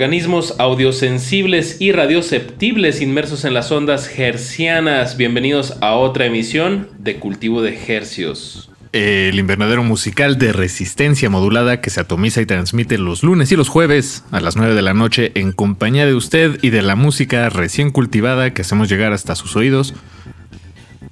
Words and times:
Organismos 0.00 0.54
audiosensibles 0.58 1.78
y 1.78 1.92
radioceptibles 1.92 3.02
inmersos 3.02 3.44
en 3.44 3.52
las 3.52 3.70
ondas 3.70 4.10
hercianas. 4.18 5.18
Bienvenidos 5.18 5.76
a 5.82 5.92
otra 5.92 6.24
emisión 6.24 6.88
de 6.98 7.16
Cultivo 7.16 7.60
de 7.60 7.78
Hercios. 7.86 8.70
El 8.92 9.38
invernadero 9.38 9.84
musical 9.84 10.38
de 10.38 10.54
resistencia 10.54 11.28
modulada 11.28 11.82
que 11.82 11.90
se 11.90 12.00
atomiza 12.00 12.40
y 12.40 12.46
transmite 12.46 12.96
los 12.96 13.22
lunes 13.22 13.52
y 13.52 13.56
los 13.56 13.68
jueves 13.68 14.24
a 14.30 14.40
las 14.40 14.56
9 14.56 14.74
de 14.74 14.80
la 14.80 14.94
noche 14.94 15.32
en 15.34 15.52
compañía 15.52 16.06
de 16.06 16.14
usted 16.14 16.58
y 16.62 16.70
de 16.70 16.80
la 16.80 16.96
música 16.96 17.50
recién 17.50 17.90
cultivada 17.90 18.54
que 18.54 18.62
hacemos 18.62 18.88
llegar 18.88 19.12
hasta 19.12 19.36
sus 19.36 19.54
oídos 19.54 19.92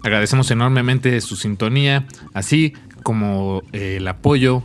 Agradecemos 0.03 0.51
enormemente 0.51 1.19
su 1.21 1.35
sintonía, 1.35 2.05
así 2.33 2.73
como 3.01 3.63
eh, 3.71 3.95
el 3.97 4.07
apoyo 4.07 4.63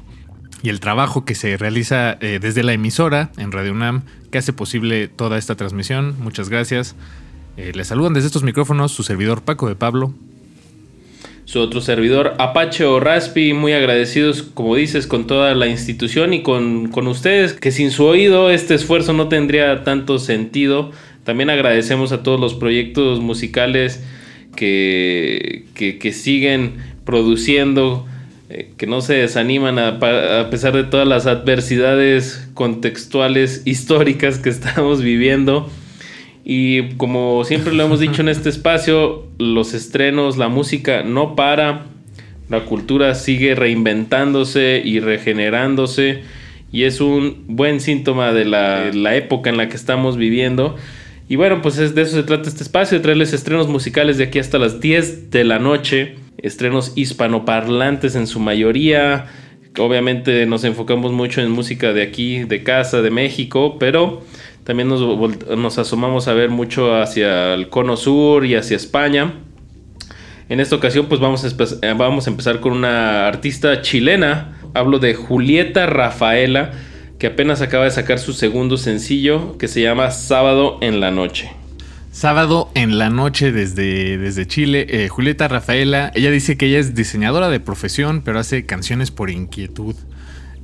y 0.63 0.69
el 0.69 0.81
trabajo 0.81 1.25
que 1.25 1.35
se 1.35 1.57
realiza 1.57 2.19
eh, 2.21 2.41
desde 2.43 2.63
la 2.63 2.73
emisora 2.73 3.31
en 3.39 3.53
Radio 3.53 3.73
UNAM 3.73 4.03
que 4.31 4.39
hace 4.39 4.53
posible 4.53 5.09
toda 5.09 5.39
esta 5.39 5.55
transmisión. 5.55 6.17
Muchas 6.19 6.49
gracias. 6.49 6.97
Eh, 7.59 7.73
les 7.75 7.89
saludan 7.89 8.15
desde 8.15 8.29
estos 8.29 8.45
micrófonos 8.45 8.93
su 8.93 9.03
servidor 9.03 9.43
Paco 9.43 9.69
de 9.69 9.75
Pablo. 9.75 10.15
Su 11.45 11.59
otro 11.59 11.81
servidor 11.81 12.35
Apache 12.39 12.85
o 12.85 13.01
Raspi, 13.01 13.53
muy 13.53 13.73
agradecidos, 13.73 14.43
como 14.43 14.77
dices, 14.77 15.09
con 15.09 15.27
toda 15.27 15.57
la 15.57 15.67
institución 15.67 16.35
y 16.35 16.43
con, 16.43 16.89
ustedes, 17.09 17.55
que 17.55 17.73
sin 17.73 17.91
su 17.91 18.05
oído 18.05 18.51
este 18.51 18.75
esfuerzo 18.75 19.13
no 19.13 19.27
tendría 19.27 19.83
tanto 19.83 20.21
sentido. 20.21 20.93
También 21.25 21.51
agradecemos 21.51 22.13
a 22.13 22.23
todos 22.23 22.39
los 22.39 22.55
proyectos 22.55 23.19
musicales 23.19 24.05
que, 24.55 25.65
que, 25.75 26.13
siguen 26.13 26.75
produciendo, 27.05 28.07
eh, 28.51 28.71
que 28.77 28.87
no 28.87 29.01
se 29.01 29.15
desaniman 29.15 29.81
a, 29.81 29.99
pesar 30.49 30.75
de 30.75 30.85
todas 30.85 31.09
las 31.09 31.27
adversidades 31.27 32.49
contextuales 32.55 33.63
históricas 33.65 34.39
que 34.39 34.51
estamos 34.51 35.03
viviendo. 35.03 35.69
Y 36.51 36.95
como 36.97 37.45
siempre 37.45 37.75
lo 37.75 37.85
hemos 37.85 38.01
dicho 38.01 38.23
en 38.23 38.31
este 38.31 38.49
espacio, 38.49 39.27
los 39.39 39.75
estrenos, 39.75 40.39
la 40.39 40.49
música 40.49 41.03
no 41.03 41.37
para, 41.37 41.85
la 42.49 42.65
cultura 42.65 43.15
sigue 43.15 43.55
reinventándose 43.55 44.81
y 44.83 44.99
regenerándose 45.01 46.23
y 46.73 46.85
es 46.85 47.03
un 47.03 47.45
buen 47.49 47.81
síntoma 47.81 48.33
de 48.33 48.47
la, 48.47 49.15
época 49.15 49.51
en 49.51 49.59
la 49.59 49.69
que 49.69 49.77
estamos 49.77 50.17
viviendo. 50.17 50.75
Y 51.29 51.37
bueno, 51.37 51.61
pues 51.61 51.77
es, 51.77 51.95
de 51.95 52.01
eso 52.01 52.17
se 52.17 52.23
trata 52.23 52.49
este 52.49 52.63
espacio, 52.63 52.97
de 52.97 53.03
traerles 53.03 53.35
estrenos 53.35 53.69
musicales 53.69 54.17
de 54.17 54.25
aquí 54.25 54.39
hasta 54.39 54.59
las 54.59 54.81
10 54.81 55.31
de 55.31 55.45
la 55.45 55.59
noche, 55.59 56.17
estrenos 56.39 56.95
hispanoparlantes 56.97 58.17
en 58.17 58.27
su 58.27 58.41
mayoría. 58.41 59.27
Obviamente 59.79 60.47
nos 60.47 60.65
enfocamos 60.65 61.13
mucho 61.13 61.43
en 61.43 61.51
música 61.51 61.93
de 61.93 62.03
aquí, 62.03 62.45
de 62.45 62.63
casa, 62.63 63.03
de 63.03 63.11
México, 63.11 63.77
pero 63.79 64.23
también 64.69 64.91
nos, 64.91 65.79
asomamos 65.79 66.29
a 66.29 66.35
ver 66.35 66.51
mucho 66.51 66.95
hacia 66.95 67.55
el 67.55 67.71
cono 67.71 67.97
sur 67.97 68.45
y 68.45 68.55
hacia 68.55 68.77
España. 68.77 69.33
En 70.51 70.61
esta 70.61 70.77
ocasión 70.77 71.07
pues 71.07 71.23
vamos 71.23 71.43
a, 71.43 71.49
eh, 71.49 71.95
vamos 71.97 72.27
a 72.27 72.31
empezar 72.31 72.61
con 72.61 72.75
una 72.75 73.27
artista 73.27 73.81
chilena. 73.81 74.59
Hablo 74.75 74.99
de 74.99 75.15
Julieta 75.15 75.87
Rafaela, 75.87 76.73
que 77.19 77.29
apenas 77.29 77.63
acaba 77.63 77.85
de 77.85 77.93
sacar 77.93 78.19
su 78.19 78.35
segundo 78.35 78.77
sencillo 78.77 79.57
que 79.57 79.69
se 79.69 79.81
llama 79.81 80.11
Sábado 80.11 80.77
en 80.83 81.01
la 81.01 81.11
Noche. 81.11 81.51
Sábado 82.13 82.71
en 82.75 82.99
la 82.99 83.09
noche 83.09 83.53
desde, 83.53 84.19
desde 84.19 84.47
Chile. 84.47 84.87
Eh, 84.91 85.09
Julieta 85.09 85.49
Rafaela, 85.49 86.13
ella 86.15 86.31
dice 86.31 86.59
que 86.59 86.67
ella 86.67 86.79
es 86.79 86.95
diseñadora 86.95 87.49
de 87.49 87.59
profesión, 87.59 88.21
pero 88.23 88.39
hace 88.39 88.67
canciones 88.67 89.11
por 89.11 89.31
inquietud. 89.31 89.95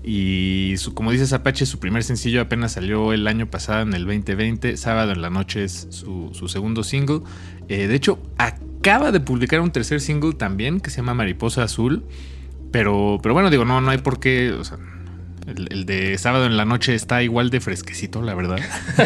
Y 0.06 0.74
su, 0.76 0.92
como 0.92 1.12
dices 1.12 1.32
Apache, 1.32 1.64
su 1.64 1.78
primer 1.78 2.04
sencillo 2.04 2.42
apenas 2.42 2.72
salió 2.72 3.14
el 3.14 3.26
año 3.26 3.46
pasado, 3.46 3.82
en 3.82 3.94
el 3.94 4.04
2020. 4.04 4.76
Sábado 4.76 5.12
en 5.12 5.22
la 5.22 5.30
noche 5.30 5.64
es 5.64 5.88
su, 5.90 6.30
segundo 6.46 6.84
single. 6.84 7.20
Eh, 7.68 7.86
de 7.86 7.94
hecho, 7.94 8.18
acaba 8.36 9.12
de 9.12 9.20
publicar 9.20 9.62
un 9.62 9.70
tercer 9.70 10.02
single 10.02 10.34
también 10.34 10.80
que 10.80 10.90
se 10.90 10.98
llama 10.98 11.14
Mariposa 11.14 11.62
Azul. 11.62 12.04
Pero, 12.70 13.18
pero 13.22 13.32
bueno, 13.32 13.48
digo, 13.48 13.64
no, 13.64 13.80
no 13.80 13.90
hay 13.90 13.98
por 13.98 14.20
qué. 14.20 14.54
El, 15.46 15.86
de 15.86 16.18
sábado 16.18 16.46
en 16.46 16.56
la 16.56 16.66
noche 16.66 16.94
está 16.94 17.22
igual 17.22 17.48
de 17.48 17.60
fresquecito, 17.60 18.20
la 18.20 18.34
verdad. 18.34 18.58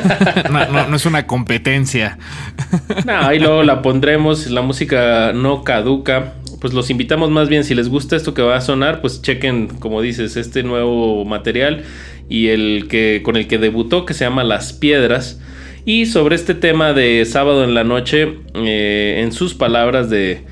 no, 0.50 0.88
no, 0.88 0.96
es 0.96 1.06
una 1.06 1.28
competencia. 1.28 2.18
no, 3.06 3.12
ahí 3.12 3.38
luego 3.38 3.62
la 3.62 3.82
pondremos. 3.82 4.48
La 4.48 4.62
música 4.62 5.32
no 5.32 5.62
caduca 5.62 6.34
pues 6.60 6.74
los 6.74 6.90
invitamos 6.90 7.30
más 7.30 7.48
bien, 7.48 7.64
si 7.64 7.74
les 7.74 7.88
gusta 7.88 8.16
esto 8.16 8.34
que 8.34 8.42
va 8.42 8.56
a 8.56 8.60
sonar, 8.60 9.00
pues 9.00 9.22
chequen, 9.22 9.68
como 9.68 10.02
dices, 10.02 10.36
este 10.36 10.62
nuevo 10.62 11.24
material 11.24 11.84
y 12.28 12.48
el 12.48 12.86
que 12.88 13.22
con 13.24 13.36
el 13.36 13.46
que 13.46 13.58
debutó, 13.58 14.04
que 14.04 14.14
se 14.14 14.24
llama 14.24 14.44
Las 14.44 14.72
Piedras. 14.72 15.40
Y 15.84 16.06
sobre 16.06 16.34
este 16.34 16.54
tema 16.54 16.92
de 16.92 17.24
sábado 17.24 17.64
en 17.64 17.74
la 17.74 17.84
noche, 17.84 18.38
eh, 18.54 19.20
en 19.22 19.32
sus 19.32 19.54
palabras 19.54 20.10
de, 20.10 20.42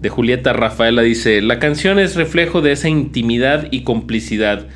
de 0.00 0.08
Julieta 0.08 0.52
Rafaela 0.52 1.02
dice, 1.02 1.40
la 1.40 1.58
canción 1.58 1.98
es 1.98 2.16
reflejo 2.16 2.60
de 2.60 2.72
esa 2.72 2.88
intimidad 2.88 3.68
y 3.70 3.84
complicidad, 3.84 4.66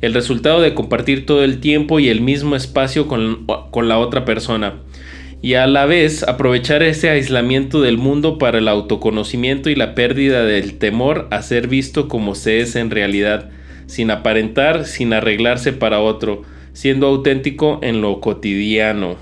el 0.00 0.14
resultado 0.14 0.60
de 0.62 0.74
compartir 0.74 1.26
todo 1.26 1.44
el 1.44 1.60
tiempo 1.60 2.00
y 2.00 2.08
el 2.08 2.22
mismo 2.22 2.56
espacio 2.56 3.06
con, 3.06 3.46
con 3.70 3.88
la 3.88 3.98
otra 3.98 4.24
persona 4.24 4.74
y 5.42 5.54
a 5.54 5.66
la 5.66 5.86
vez 5.86 6.22
aprovechar 6.22 6.82
ese 6.82 7.08
aislamiento 7.08 7.80
del 7.80 7.98
mundo 7.98 8.38
para 8.38 8.58
el 8.58 8.68
autoconocimiento 8.68 9.70
y 9.70 9.74
la 9.74 9.94
pérdida 9.94 10.44
del 10.44 10.78
temor 10.78 11.28
a 11.30 11.42
ser 11.42 11.66
visto 11.66 12.08
como 12.08 12.34
se 12.34 12.60
es 12.60 12.76
en 12.76 12.90
realidad, 12.90 13.50
sin 13.86 14.10
aparentar, 14.10 14.84
sin 14.84 15.12
arreglarse 15.12 15.72
para 15.72 16.00
otro, 16.00 16.42
siendo 16.72 17.06
auténtico 17.06 17.78
en 17.82 18.00
lo 18.02 18.20
cotidiano. 18.20 19.16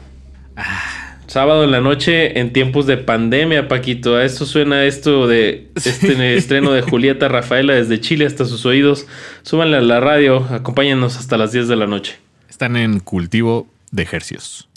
Ah. 0.57 1.09
Sábado 1.29 1.63
en 1.63 1.73
la 1.73 1.83
noche 1.83 2.41
en 2.41 2.55
tiempos 2.55 2.87
de 2.87 2.97
pandemia, 2.97 3.69
Paquito. 3.69 4.17
A 4.17 4.25
esto 4.25 4.47
suena 4.47 4.87
esto 4.87 5.27
de 5.27 5.69
este 5.75 6.37
estreno 6.37 6.73
de 6.73 6.81
Julieta 6.81 7.29
Rafaela 7.29 7.75
desde 7.75 8.01
Chile 8.01 8.25
hasta 8.25 8.47
sus 8.47 8.65
oídos. 8.65 9.07
Súbanle 9.43 9.77
a 9.77 9.83
la 9.83 10.01
radio, 10.01 10.39
acompáñenos 10.51 11.19
hasta 11.19 11.37
las 11.37 11.53
10 11.53 11.69
de 11.69 11.77
la 11.77 11.87
noche. 11.87 12.17
Están 12.49 12.79
en 12.79 13.01
cultivo 13.01 13.69
de 13.91 14.05
ejercicios. 14.05 14.68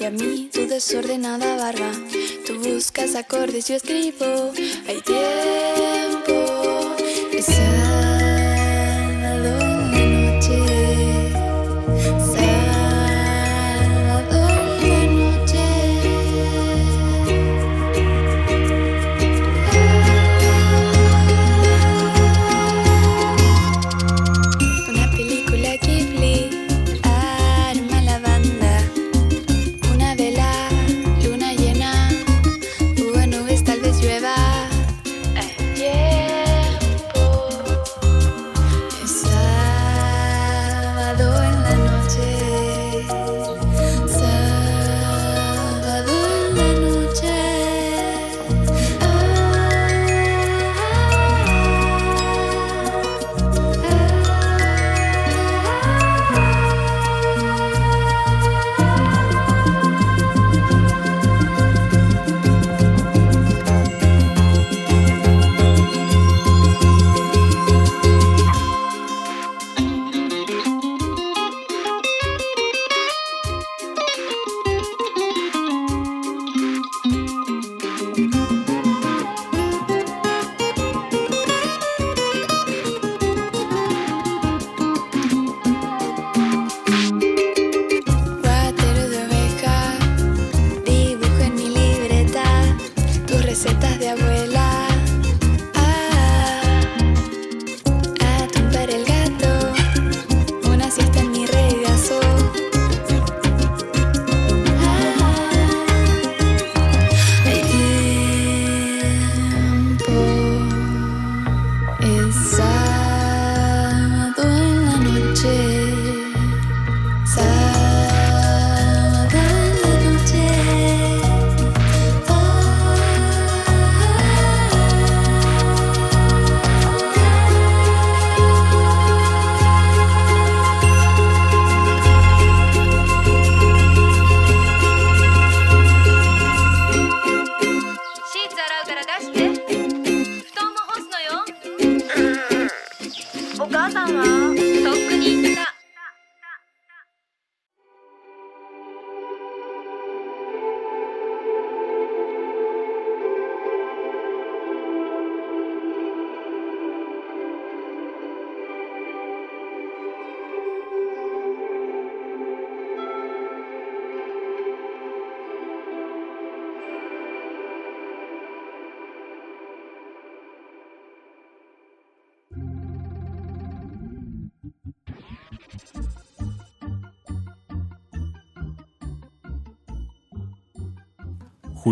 Y 0.00 0.04
a 0.04 0.10
mí 0.10 0.48
tu 0.50 0.66
desordenada 0.66 1.56
barba. 1.56 1.92
Tú 2.46 2.58
buscas 2.58 3.14
acordes, 3.16 3.68
yo 3.68 3.76
escribo. 3.76 4.50
Hay 4.88 5.02
tiempo. 5.02 6.01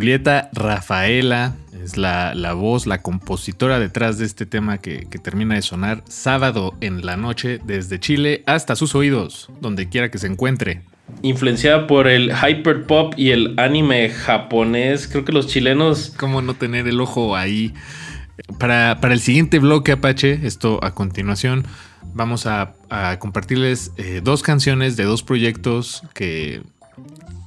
Julieta 0.00 0.48
Rafaela 0.54 1.56
es 1.84 1.98
la, 1.98 2.34
la 2.34 2.54
voz, 2.54 2.86
la 2.86 3.02
compositora 3.02 3.78
detrás 3.78 4.16
de 4.16 4.24
este 4.24 4.46
tema 4.46 4.78
que, 4.78 5.06
que 5.10 5.18
termina 5.18 5.56
de 5.56 5.60
sonar 5.60 6.02
sábado 6.08 6.74
en 6.80 7.04
la 7.04 7.18
noche 7.18 7.60
desde 7.66 8.00
Chile 8.00 8.42
hasta 8.46 8.76
sus 8.76 8.94
oídos, 8.94 9.50
donde 9.60 9.90
quiera 9.90 10.10
que 10.10 10.16
se 10.16 10.26
encuentre. 10.26 10.80
Influenciada 11.20 11.86
por 11.86 12.08
el 12.08 12.32
hyper 12.32 12.86
pop 12.86 13.12
y 13.18 13.32
el 13.32 13.60
anime 13.60 14.08
japonés, 14.08 15.06
creo 15.06 15.26
que 15.26 15.32
los 15.32 15.48
chilenos... 15.48 16.14
¿Cómo 16.16 16.40
no 16.40 16.54
tener 16.54 16.88
el 16.88 16.98
ojo 16.98 17.36
ahí? 17.36 17.74
Para, 18.58 19.00
para 19.02 19.12
el 19.12 19.20
siguiente 19.20 19.58
bloque 19.58 19.92
Apache, 19.92 20.46
esto 20.46 20.82
a 20.82 20.94
continuación, 20.94 21.66
vamos 22.14 22.46
a, 22.46 22.72
a 22.88 23.18
compartirles 23.18 23.92
eh, 23.98 24.22
dos 24.24 24.42
canciones 24.42 24.96
de 24.96 25.04
dos 25.04 25.22
proyectos 25.22 26.04
que, 26.14 26.62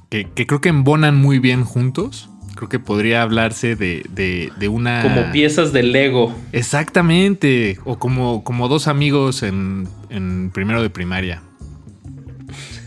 que, 0.08 0.30
que 0.30 0.46
creo 0.46 0.60
que 0.60 0.68
embonan 0.68 1.16
muy 1.16 1.40
bien 1.40 1.64
juntos. 1.64 2.30
Creo 2.54 2.68
que 2.68 2.78
podría 2.78 3.22
hablarse 3.22 3.76
de, 3.76 4.04
de, 4.10 4.52
de 4.56 4.68
una... 4.68 5.02
Como 5.02 5.32
piezas 5.32 5.72
de 5.72 5.82
Lego. 5.82 6.34
Exactamente. 6.52 7.78
O 7.84 7.98
como, 7.98 8.44
como 8.44 8.68
dos 8.68 8.86
amigos 8.88 9.42
en, 9.42 9.88
en 10.10 10.50
primero 10.50 10.82
de 10.82 10.90
primaria. 10.90 11.42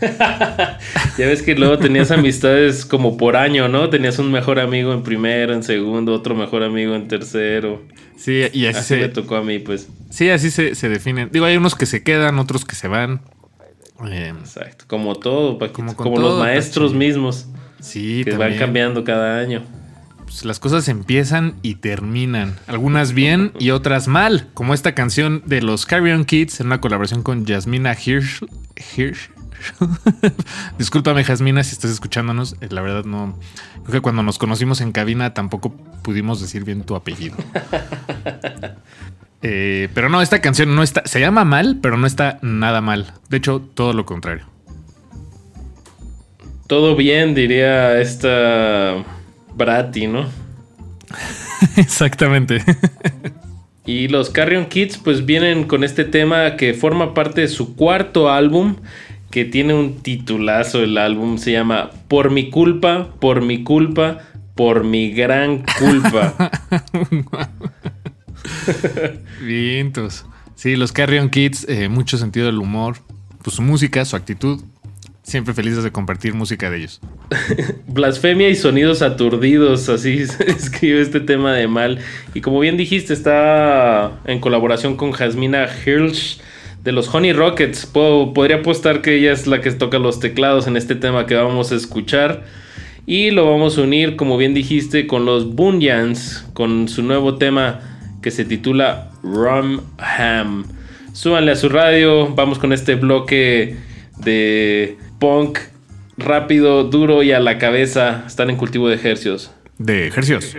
ya 0.00 1.26
ves 1.26 1.42
que 1.42 1.54
luego 1.54 1.78
tenías 1.78 2.10
amistades 2.10 2.84
como 2.84 3.16
por 3.16 3.36
año, 3.36 3.68
¿no? 3.68 3.90
Tenías 3.90 4.18
un 4.18 4.30
mejor 4.30 4.60
amigo 4.60 4.92
en 4.92 5.02
primero, 5.02 5.52
en 5.52 5.62
segundo, 5.62 6.14
otro 6.14 6.34
mejor 6.34 6.62
amigo 6.62 6.94
en 6.94 7.08
tercero. 7.08 7.82
Sí, 8.16 8.44
y 8.52 8.66
así, 8.66 8.78
Así 8.78 8.94
se, 8.94 8.96
me 8.96 9.08
tocó 9.08 9.36
a 9.36 9.42
mí, 9.42 9.58
pues. 9.58 9.88
sí, 10.10 10.30
así 10.30 10.50
se, 10.50 10.74
se 10.74 10.88
definen. 10.88 11.30
Digo, 11.32 11.44
hay 11.44 11.56
unos 11.56 11.74
que 11.74 11.86
se 11.86 12.02
quedan, 12.02 12.38
otros 12.38 12.64
que 12.64 12.74
se 12.74 12.88
van. 12.88 13.22
Eh, 14.08 14.32
Exacto. 14.38 14.84
Como 14.86 15.16
todo, 15.16 15.58
Paquito. 15.58 15.96
Como 15.96 16.18
los 16.18 16.38
maestros 16.38 16.94
mismos. 16.94 17.48
Sí, 17.80 18.22
que 18.24 18.32
también. 18.32 18.50
van 18.50 18.58
cambiando 18.58 19.04
cada 19.04 19.38
año. 19.38 19.62
Pues 20.24 20.44
las 20.44 20.60
cosas 20.60 20.88
empiezan 20.88 21.54
y 21.62 21.76
terminan. 21.76 22.56
Algunas 22.66 23.12
bien 23.14 23.52
y 23.58 23.70
otras 23.70 24.08
mal. 24.08 24.48
Como 24.52 24.74
esta 24.74 24.94
canción 24.94 25.42
de 25.46 25.62
los 25.62 25.86
Carrion 25.86 26.26
Kids 26.26 26.60
en 26.60 26.66
una 26.66 26.80
colaboración 26.82 27.22
con 27.22 27.46
Yasmina 27.46 27.94
Hirsch. 27.94 28.44
Hirsch. 28.96 29.30
Discúlpame, 30.78 31.24
Jasmina, 31.24 31.64
si 31.64 31.72
estás 31.72 31.90
escuchándonos. 31.90 32.56
Eh, 32.60 32.68
La 32.70 32.82
verdad, 32.82 33.04
no. 33.04 33.38
Creo 33.84 33.94
que 33.94 34.00
cuando 34.02 34.22
nos 34.22 34.38
conocimos 34.38 34.80
en 34.82 34.92
cabina 34.92 35.32
tampoco 35.34 35.74
pudimos 36.02 36.40
decir 36.42 36.64
bien 36.64 36.82
tu 36.84 36.94
apellido. 36.94 37.36
Eh, 39.40 39.88
pero 39.94 40.08
no, 40.08 40.20
esta 40.20 40.40
canción 40.40 40.74
no 40.74 40.82
está. 40.82 41.02
Se 41.04 41.20
llama 41.20 41.44
mal, 41.44 41.78
pero 41.80 41.96
no 41.96 42.08
está 42.08 42.40
nada 42.42 42.80
mal. 42.80 43.12
De 43.28 43.36
hecho, 43.36 43.60
todo 43.60 43.92
lo 43.92 44.04
contrario. 44.04 44.46
Todo 46.68 46.96
bien, 46.96 47.34
diría 47.34 47.98
esta 47.98 49.02
Brati, 49.56 50.06
¿no? 50.06 50.26
Exactamente. 51.76 52.62
Y 53.86 54.08
los 54.08 54.28
Carrion 54.28 54.66
Kids 54.66 54.98
pues 54.98 55.24
vienen 55.24 55.64
con 55.64 55.82
este 55.82 56.04
tema 56.04 56.56
que 56.56 56.74
forma 56.74 57.14
parte 57.14 57.40
de 57.40 57.48
su 57.48 57.74
cuarto 57.74 58.30
álbum, 58.30 58.76
que 59.30 59.46
tiene 59.46 59.72
un 59.72 60.02
titulazo 60.02 60.82
el 60.82 60.98
álbum, 60.98 61.38
se 61.38 61.52
llama 61.52 61.88
Por 62.06 62.30
mi 62.30 62.50
culpa, 62.50 63.14
por 63.18 63.40
mi 63.40 63.64
culpa, 63.64 64.18
por 64.54 64.84
mi 64.84 65.10
gran 65.10 65.64
culpa. 65.78 66.50
Vientos. 69.42 70.26
Sí, 70.54 70.76
los 70.76 70.92
Carrion 70.92 71.30
Kids, 71.30 71.64
eh, 71.66 71.88
mucho 71.88 72.18
sentido 72.18 72.44
del 72.44 72.58
humor. 72.58 72.98
Pues 73.42 73.56
su 73.56 73.62
música, 73.62 74.04
su 74.04 74.16
actitud. 74.16 74.60
Siempre 75.28 75.52
felices 75.52 75.84
de 75.84 75.92
compartir 75.92 76.32
música 76.32 76.70
de 76.70 76.78
ellos. 76.78 77.00
Blasfemia 77.86 78.48
y 78.48 78.54
sonidos 78.56 79.02
aturdidos, 79.02 79.90
así 79.90 80.26
se 80.26 80.50
escribe 80.50 81.02
este 81.02 81.20
tema 81.20 81.52
de 81.52 81.68
mal. 81.68 81.98
Y 82.32 82.40
como 82.40 82.60
bien 82.60 82.78
dijiste, 82.78 83.12
está 83.12 84.12
en 84.24 84.40
colaboración 84.40 84.96
con 84.96 85.12
Jasmina 85.12 85.66
Hirsch 85.84 86.40
de 86.82 86.92
los 86.92 87.14
Honey 87.14 87.34
Rockets. 87.34 87.84
Puedo- 87.84 88.32
podría 88.32 88.56
apostar 88.56 89.02
que 89.02 89.16
ella 89.16 89.32
es 89.32 89.46
la 89.46 89.60
que 89.60 89.70
toca 89.72 89.98
los 89.98 90.18
teclados 90.18 90.66
en 90.66 90.78
este 90.78 90.94
tema 90.94 91.26
que 91.26 91.34
vamos 91.34 91.72
a 91.72 91.74
escuchar. 91.74 92.46
Y 93.04 93.30
lo 93.30 93.50
vamos 93.50 93.76
a 93.76 93.82
unir, 93.82 94.16
como 94.16 94.38
bien 94.38 94.54
dijiste, 94.54 95.06
con 95.06 95.26
los 95.26 95.54
Bunyans, 95.54 96.46
con 96.54 96.88
su 96.88 97.02
nuevo 97.02 97.34
tema 97.36 97.80
que 98.22 98.30
se 98.30 98.46
titula 98.46 99.10
Rum 99.22 99.82
Ham. 99.98 100.64
Súbanle 101.12 101.52
a 101.52 101.56
su 101.56 101.68
radio, 101.68 102.34
vamos 102.34 102.58
con 102.58 102.72
este 102.72 102.94
bloque 102.94 103.76
de 104.18 104.96
punk 105.18 105.58
rápido, 106.16 106.84
duro 106.84 107.22
y 107.22 107.32
a 107.32 107.40
la 107.40 107.58
cabeza. 107.58 108.24
Están 108.26 108.50
en 108.50 108.56
cultivo 108.56 108.88
de 108.88 108.96
ejercios. 108.96 109.52
De 109.78 110.06
ejercicios. 110.06 110.56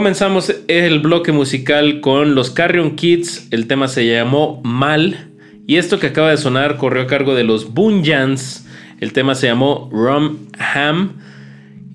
Comenzamos 0.00 0.50
el 0.66 1.00
bloque 1.00 1.30
musical 1.30 2.00
con 2.00 2.34
los 2.34 2.48
Carrion 2.48 2.96
Kids. 2.96 3.48
El 3.50 3.66
tema 3.66 3.86
se 3.86 4.06
llamó 4.06 4.62
Mal. 4.64 5.28
Y 5.66 5.76
esto 5.76 5.98
que 5.98 6.06
acaba 6.06 6.30
de 6.30 6.38
sonar 6.38 6.78
corrió 6.78 7.02
a 7.02 7.06
cargo 7.06 7.34
de 7.34 7.44
los 7.44 7.74
Bunjans. 7.74 8.66
El 8.98 9.12
tema 9.12 9.34
se 9.34 9.48
llamó 9.48 9.90
Rum 9.92 10.38
Ham. 10.58 11.18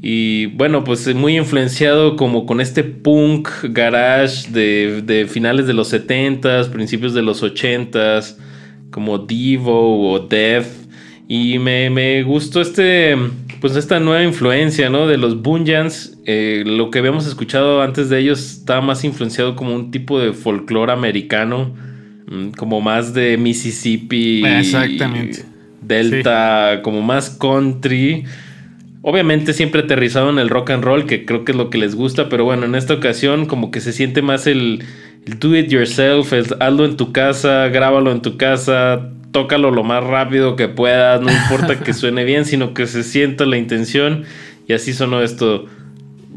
Y 0.03 0.45
bueno, 0.45 0.83
pues 0.83 1.15
muy 1.15 1.35
influenciado 1.35 2.15
como 2.15 2.45
con 2.45 2.61
este 2.61 2.83
punk 2.83 3.49
garage 3.69 4.51
de, 4.51 5.25
finales 5.27 5.65
de 5.65 5.73
los 5.73 5.91
70s, 5.91 6.69
principios 6.69 7.15
de 7.15 7.23
los 7.23 7.41
80s, 7.41 8.37
como 8.91 9.17
Devo 9.17 10.11
o 10.11 10.19
Death. 10.19 10.67
Y 11.27 11.57
me, 11.57 11.89
me 11.89 12.21
gustó 12.21 12.61
este 12.61 13.17
pues 13.65 13.77
esta 13.77 13.99
nueva 13.99 14.21
influencia, 14.21 14.91
¿no? 14.91 15.07
De 15.07 15.17
los 15.17 15.41
Bunjans, 15.41 16.19
eh, 16.27 16.61
lo 16.67 16.91
que 16.91 16.99
habíamos 16.99 17.25
escuchado 17.25 17.81
antes 17.81 18.09
de 18.09 18.19
ellos 18.19 18.39
estaba 18.59 18.79
más 18.81 19.03
influenciado 19.03 19.55
como 19.55 19.73
un 19.73 19.89
tipo 19.89 20.19
de 20.19 20.33
folclore 20.33 20.91
americano, 20.91 21.73
mm, 22.27 22.49
como 22.49 22.79
más 22.79 23.15
de 23.15 23.39
Mississippi. 23.39 24.45
Exactamente. 24.45 25.45
Delta, 25.81 26.81
como 26.83 27.01
más 27.01 27.31
country. 27.31 28.25
Obviamente 29.01 29.51
siempre 29.51 29.81
aterrizado 29.81 30.29
en 30.29 30.37
el 30.37 30.49
rock 30.49 30.69
and 30.69 30.83
roll, 30.83 31.07
que 31.07 31.25
creo 31.25 31.43
que 31.43 31.53
es 31.53 31.57
lo 31.57 31.71
que 31.71 31.79
les 31.79 31.95
gusta, 31.95 32.29
pero 32.29 32.45
bueno, 32.45 32.67
en 32.67 32.75
esta 32.75 32.93
ocasión 32.93 33.47
como 33.47 33.71
que 33.71 33.81
se 33.81 33.93
siente 33.93 34.21
más 34.21 34.45
el, 34.45 34.83
el 35.25 35.39
do 35.39 35.57
it 35.57 35.69
yourself, 35.69 36.33
el 36.33 36.45
hazlo 36.59 36.85
en 36.85 36.97
tu 36.97 37.11
casa, 37.11 37.67
grábalo 37.69 38.11
en 38.11 38.21
tu 38.21 38.37
casa, 38.37 39.09
tócalo 39.35 39.69
lo 39.69 39.83
más 39.83 40.01
rápido 40.01 40.55
que 40.55 40.69
puedas, 40.69 41.19
no 41.19 41.29
importa 41.29 41.77
que 41.83 41.91
suene 41.93 42.23
bien, 42.23 42.45
sino 42.45 42.73
que 42.73 42.87
se 42.87 43.03
sienta 43.03 43.45
la 43.45 43.57
intención. 43.57 44.23
Y 44.65 44.71
así 44.71 44.93
sonó 44.93 45.21
esto. 45.21 45.65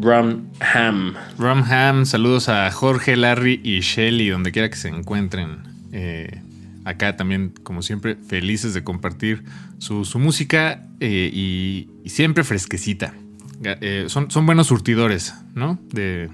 Rum 0.01 0.49
Ham. 0.59 1.15
Rum 1.39 1.63
Ham, 1.63 2.07
saludos 2.07 2.49
a 2.49 2.69
Jorge, 2.73 3.17
Larry 3.17 3.61
y 3.63 3.79
Shelly, 3.83 4.31
donde 4.31 4.51
quiera 4.51 4.69
que 4.69 4.75
se 4.75 4.89
encuentren. 4.89 5.59
Eh, 5.93 6.41
acá 6.85 7.17
también, 7.17 7.53
como 7.63 7.83
siempre, 7.83 8.17
felices 8.17 8.75
de 8.75 8.83
compartir 8.83 9.45
su, 9.79 10.05
música 10.19 10.85
eh, 10.99 11.31
y, 11.33 11.87
siempre 12.07 12.43
fresquecita. 12.43 13.15
Eh, 13.63 14.07
son, 14.09 14.29
son, 14.29 14.45
buenos 14.45 14.67
surtidores, 14.67 15.35
¿no? 15.55 15.79
De, 15.93 16.31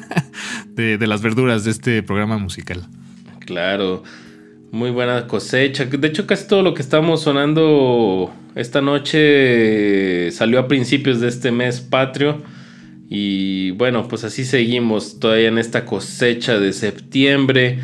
de, 0.68 0.96
de 0.96 1.06
las 1.06 1.20
verduras 1.20 1.64
de 1.64 1.72
este 1.72 2.02
programa 2.02 2.38
musical. 2.38 2.86
Claro. 3.40 4.02
Muy 4.72 4.90
buena 4.90 5.26
cosecha. 5.26 5.84
De 5.84 6.08
hecho, 6.08 6.26
casi 6.26 6.46
todo 6.46 6.62
lo 6.62 6.74
que 6.74 6.82
estamos 6.82 7.22
sonando 7.22 8.32
esta 8.54 8.80
noche 8.80 10.30
salió 10.30 10.60
a 10.60 10.68
principios 10.68 11.20
de 11.20 11.28
este 11.28 11.50
mes 11.50 11.80
patrio. 11.80 12.40
Y 13.08 13.72
bueno, 13.72 14.06
pues 14.06 14.22
así 14.22 14.44
seguimos 14.44 15.18
todavía 15.18 15.48
en 15.48 15.58
esta 15.58 15.84
cosecha 15.84 16.60
de 16.60 16.72
septiembre. 16.72 17.80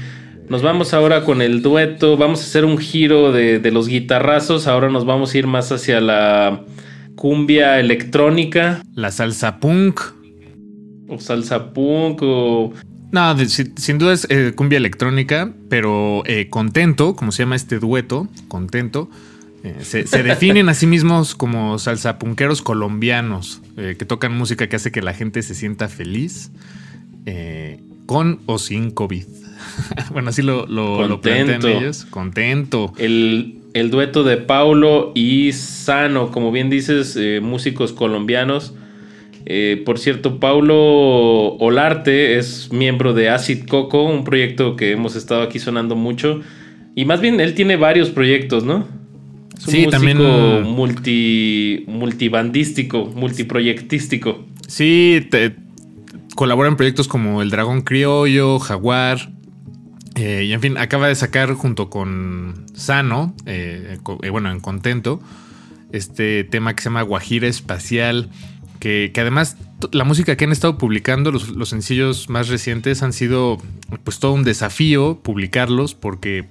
Nos 0.49 0.63
vamos 0.63 0.95
ahora 0.95 1.25
con 1.25 1.43
el 1.43 1.61
dueto. 1.61 2.17
Vamos 2.17 2.41
a 2.41 2.45
hacer 2.45 2.65
un 2.65 2.79
giro 2.79 3.33
de, 3.33 3.59
de 3.59 3.71
los 3.73 3.89
guitarrazos. 3.89 4.69
Ahora 4.69 4.89
nos 4.89 5.05
vamos 5.05 5.35
a 5.35 5.39
ir 5.39 5.49
más 5.49 5.73
hacia 5.73 6.01
la 6.01 6.63
cumbia 7.17 7.81
electrónica. 7.81 8.81
La 8.95 9.11
salsa 9.11 9.59
punk. 9.59 10.01
O 11.09 11.19
salsa 11.19 11.73
punk 11.73 12.21
o 12.23 12.73
no, 13.13 13.37
sin, 13.47 13.99
duda 13.99 14.13
es 14.13 14.27
eh, 14.31 14.53
cumbia 14.55 14.79
electrónica, 14.79 15.53
pero 15.69 16.23
eh, 16.27 16.49
contento, 16.51 17.15
como 17.15 17.33
se 17.33 17.45
llama 17.45 17.57
este 17.57 17.79
dueto, 17.79 18.29
contento. 18.49 19.09
Eh, 19.63 19.77
se, 19.83 20.05
definen 20.23 20.69
a 20.69 20.75
sí 20.75 20.87
mismos 20.87 21.35
como 21.35 21.79
salsapunqueros 21.79 22.63
colombianos, 22.63 23.63
que 23.77 24.05
tocan 24.07 24.37
música 24.37 24.69
que 24.69 24.77
hace 24.77 24.91
que 24.91 25.03
la 25.03 25.13
gente 25.13 25.43
se 25.43 25.55
sienta 25.55 25.89
feliz, 25.89 26.51
con 28.07 28.41
o 28.47 28.59
sin 28.59 28.91
COVID. 28.91 29.25
bueno, 30.13 30.31
así 30.31 30.43
lo, 30.43 30.67
lo, 30.67 31.21
plantean 31.21 31.65
ellos. 31.67 32.07
Contento. 32.07 32.93
El, 32.99 33.59
el, 33.75 33.91
dueto 33.91 34.25
de 34.25 34.37
Paulo 34.37 35.13
y 35.15 35.53
Sano, 35.53 36.31
como 36.31 36.53
bien 36.53 36.71
dices, 36.71 37.19
músicos 37.43 37.93
colombianos 37.93 38.75
eh, 39.49 39.81
por 39.85 40.01
cierto, 40.01 40.41
Paulo 40.41 41.55
Olarte 41.59 42.37
es 42.37 42.73
miembro 42.73 43.15
de 43.15 43.31
Acid 43.31 43.65
Coco, 43.67 44.03
un 44.03 44.25
proyecto 44.25 44.75
que 44.75 44.91
hemos 44.91 45.15
estado 45.15 45.43
aquí 45.43 45.61
sonando 45.61 45.95
mucho. 45.95 46.41
Y 46.97 47.05
más 47.05 47.21
bien, 47.21 47.39
él 47.39 47.55
tiene 47.55 47.77
varios 47.77 48.11
proyectos, 48.11 48.65
¿no? 48.65 48.89
Es 49.57 49.69
un 49.69 49.73
sí, 49.73 49.87
también. 49.87 50.19
Multi, 50.65 51.85
multibandístico, 51.87 53.07
multiproyectístico. 53.15 54.45
Sí, 54.67 55.29
colabora 56.35 56.69
en 56.69 56.77
proyectos 56.77 57.07
como 57.07 57.41
El 57.41 57.51
Dragón 57.51 57.83
Criollo, 57.83 58.59
Jaguar. 58.59 59.31
Eh, 60.17 60.45
y 60.49 60.53
en 60.55 60.61
fin, 60.61 60.77
acaba 60.77 61.07
de 61.07 61.15
sacar 61.15 61.53
junto 61.53 61.89
con 61.89 62.65
Sano, 62.75 63.35
eh, 63.45 63.99
bueno, 64.31 64.51
en 64.51 64.59
Contento, 64.59 65.21
este 65.93 66.43
tema 66.43 66.75
que 66.75 66.83
se 66.83 66.89
llama 66.89 67.03
Guajira 67.03 67.47
Espacial 67.47 68.31
que, 68.79 69.13
además 69.17 69.57
la 69.93 70.05
música 70.05 70.37
que 70.37 70.45
han 70.45 70.53
estado 70.53 70.79
publicando, 70.79 71.33
los, 71.33 71.69
sencillos 71.69 72.29
más 72.29 72.49
recientes 72.49 73.03
han 73.03 73.13
sido 73.13 73.59
pues 74.05 74.19
todo 74.19 74.33
un 74.33 74.45
desafío 74.45 75.21
publicarlos 75.23 75.95
porque 75.95 76.47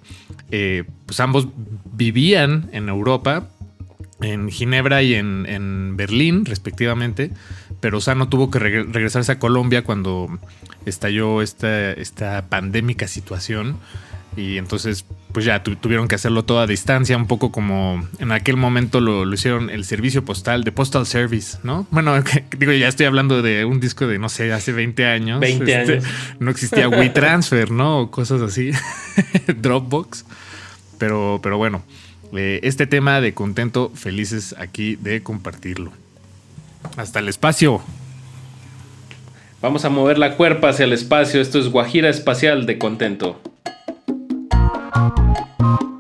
eh, 0.52 0.84
pues 1.06 1.20
ambos 1.20 1.48
vivían 1.94 2.70
en 2.72 2.90
Europa, 2.90 3.50
en 4.22 4.50
Ginebra 4.50 5.04
y 5.04 5.16
en, 5.16 5.98
Berlín 5.98 6.46
respectivamente, 6.46 7.32
pero 7.80 8.02
Sano 8.02 8.30
tuvo 8.30 8.52
que 8.52 8.60
regresarse 8.60 9.32
a 9.32 9.40
Colombia 9.40 9.84
cuando 9.84 10.28
estalló 10.86 11.42
esta, 11.42 11.92
esta 11.92 12.48
pandémica 12.50 13.08
situación 13.08 13.78
y 14.38 14.58
entonces 14.58 15.06
pues 15.32 15.44
ya 15.46 15.64
tu- 15.64 15.76
tuvieron 15.76 16.08
que 16.08 16.16
hacerlo 16.16 16.44
todo 16.44 16.60
a 16.60 16.68
distancia, 16.68 17.18
un 17.18 17.28
poco 17.28 17.52
como 17.52 18.08
en 18.20 18.32
aquel 18.32 18.56
momento 18.58 19.02
lo, 19.02 19.26
lo 19.26 19.34
hicieron 19.34 19.70
el 19.70 19.84
servicio 19.84 20.24
postal 20.24 20.64
de 20.64 20.72
Postal 20.72 21.06
Service, 21.06 21.58
¿no? 21.64 21.86
Bueno, 21.92 22.22
que- 22.24 22.46
digo, 22.58 22.72
ya 22.72 22.88
estoy 22.88 23.06
hablando 23.06 23.42
de 23.42 23.66
un 23.66 23.80
disco 23.80 24.08
de, 24.08 24.18
no 24.20 24.30
sé, 24.30 24.54
hace 24.54 24.72
20 24.72 25.06
años. 25.06 25.40
20 25.42 25.76
años. 25.76 26.04
No 26.40 26.52
existía 26.52 26.88
WeTransfer, 26.90 27.72
¿no? 27.72 28.00
O 28.00 28.12
cosas 28.12 28.42
así. 28.42 28.72
Dropbox. 29.58 30.26
Pero, 30.98 31.40
pero 31.44 31.58
bueno, 31.58 31.84
eh, 32.34 32.60
este 32.64 32.88
tema 32.88 33.20
de 33.20 33.34
contento, 33.34 33.92
felices 33.94 34.56
aquí 34.58 34.96
de 34.96 35.22
compartirlo. 35.22 35.92
Hasta 36.98 37.20
el 37.20 37.28
espacio. 37.28 37.82
Vamos 39.62 39.84
a 39.86 39.90
mover 39.90 40.18
la 40.18 40.36
cuerpa 40.38 40.70
hacia 40.70 40.86
el 40.86 40.94
espacio. 40.94 41.42
Esto 41.42 41.60
es 41.60 41.70
Guajira 41.70 42.10
Espacial 42.10 42.66
de 42.66 42.78
Contento. 42.78 43.42
Thank 44.96 45.82
you. 45.82 45.95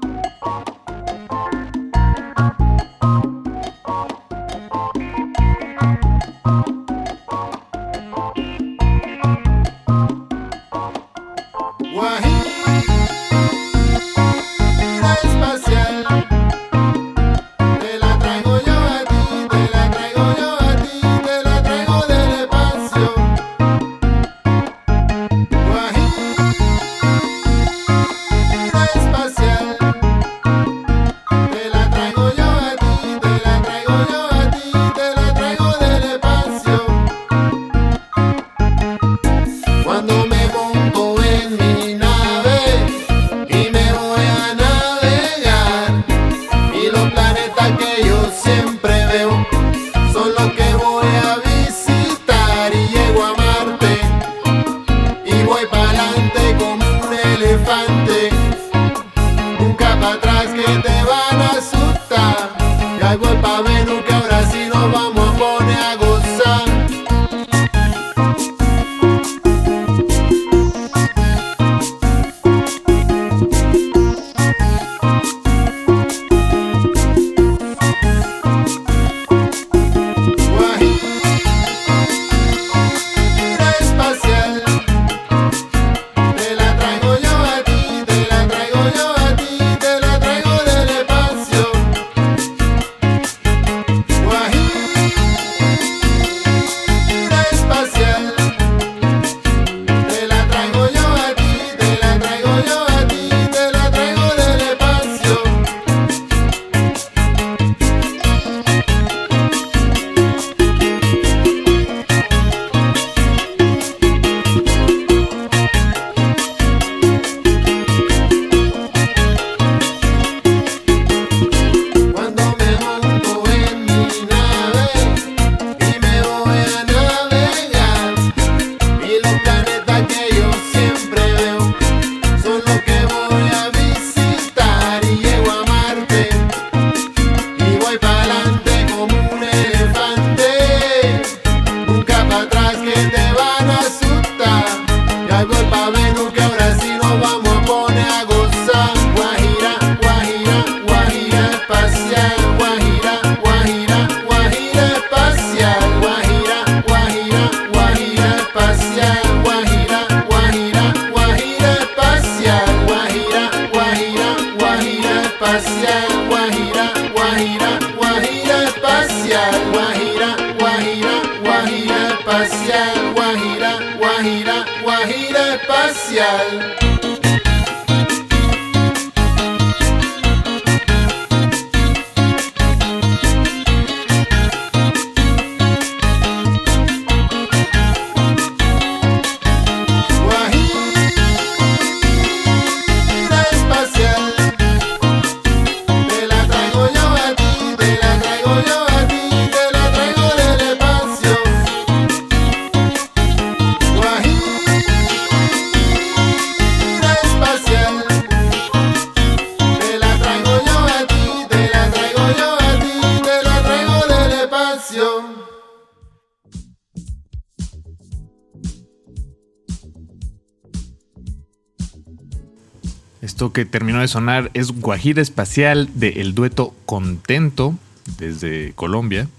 Que 223.55 223.63
terminó 223.63 224.01
de 224.01 224.09
sonar 224.09 224.51
es 224.53 224.73
Guajira 224.73 225.21
Espacial 225.21 225.89
del 225.93 226.35
dueto 226.35 226.75
Contento 226.85 227.73
desde 228.17 228.73
Colombia. 228.73 229.29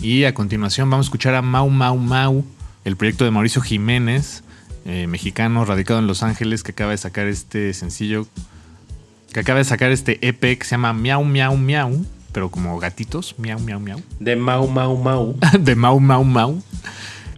Y 0.00 0.22
a 0.22 0.34
continuación 0.34 0.88
vamos 0.88 1.06
a 1.06 1.08
escuchar 1.08 1.34
a 1.34 1.42
Mau 1.42 1.68
Mau 1.68 1.98
Mau, 1.98 2.44
el 2.84 2.96
proyecto 2.96 3.24
de 3.24 3.32
Mauricio 3.32 3.60
Jiménez, 3.60 4.44
eh, 4.84 5.08
mexicano 5.08 5.64
radicado 5.64 5.98
en 5.98 6.06
Los 6.06 6.22
Ángeles, 6.22 6.62
que 6.62 6.70
acaba 6.70 6.92
de 6.92 6.96
sacar 6.96 7.26
este 7.26 7.74
sencillo, 7.74 8.28
que 9.32 9.40
acaba 9.40 9.58
de 9.58 9.64
sacar 9.64 9.90
este 9.90 10.24
EP 10.24 10.56
que 10.56 10.64
se 10.64 10.70
llama 10.70 10.92
Miau 10.92 11.24
Miau 11.24 11.56
Miau, 11.56 12.06
pero 12.30 12.52
como 12.52 12.78
gatitos, 12.78 13.34
Miau 13.36 13.58
Miau 13.58 13.80
Miau, 13.80 14.00
De 14.20 14.36
Mau 14.36 14.68
Mau 14.68 14.96
Mau. 14.96 15.34
de 15.58 15.74
Mau 15.74 15.98
Mau 15.98 16.22
Mau. 16.22 16.62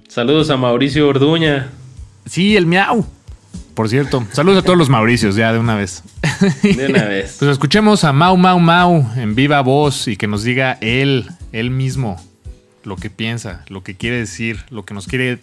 Saludos 0.09 0.51
a 0.51 0.59
Mauricio 0.59 1.09
Orduña. 1.09 1.71
Sí, 2.27 2.55
el 2.55 2.67
Miau. 2.67 3.07
Por 3.77 3.91
cierto, 3.91 4.27
saludos 4.33 4.61
a 4.61 4.63
todos 4.63 4.79
los 4.79 4.89
Mauricios 4.89 5.37
ya 5.37 5.53
de 5.53 5.59
una 5.59 5.75
vez. 5.75 6.03
De 6.63 6.87
una 6.89 7.05
vez. 7.05 7.37
Pues 7.39 7.51
escuchemos 7.51 8.05
a 8.05 8.13
Mau 8.15 8.35
Mau 8.39 8.59
Mau 8.59 9.07
en 9.17 9.35
viva 9.35 9.61
voz 9.61 10.09
y 10.09 10.17
que 10.17 10.27
nos 10.27 10.43
diga 10.43 10.79
él, 10.81 11.27
él 11.53 11.71
mismo, 11.71 12.17
lo 12.85 12.97
que 12.97 13.11
piensa, 13.11 13.67
lo 13.69 13.83
que 13.83 13.95
quiere 13.95 14.17
decir, 14.17 14.65
lo 14.71 14.87
que 14.87 14.95
nos 14.95 15.07
quiere 15.07 15.41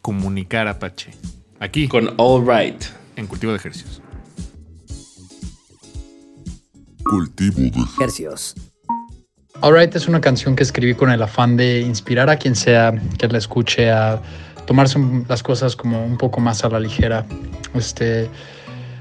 comunicar 0.00 0.66
Apache. 0.66 1.10
Aquí, 1.60 1.86
Con 1.86 2.14
All 2.16 2.46
Right. 2.46 2.82
en 3.16 3.26
Cultivo 3.26 3.52
de 3.52 3.58
Ejercicios. 3.58 4.00
Cultivo 7.04 7.58
de 7.58 7.70
Hercios. 8.02 8.54
Alright 9.60 9.94
es 9.94 10.08
una 10.08 10.22
canción 10.22 10.56
que 10.56 10.62
escribí 10.62 10.94
con 10.94 11.10
el 11.10 11.22
afán 11.22 11.58
de 11.58 11.80
inspirar 11.80 12.30
a 12.30 12.36
quien 12.36 12.56
sea 12.56 12.94
que 13.18 13.28
la 13.28 13.36
escuche 13.36 13.90
a 13.90 14.22
tomarse 14.66 14.98
las 15.28 15.42
cosas 15.42 15.76
como 15.76 16.04
un 16.04 16.18
poco 16.18 16.40
más 16.40 16.64
a 16.64 16.68
la 16.68 16.80
ligera. 16.80 17.24
Este 17.74 18.28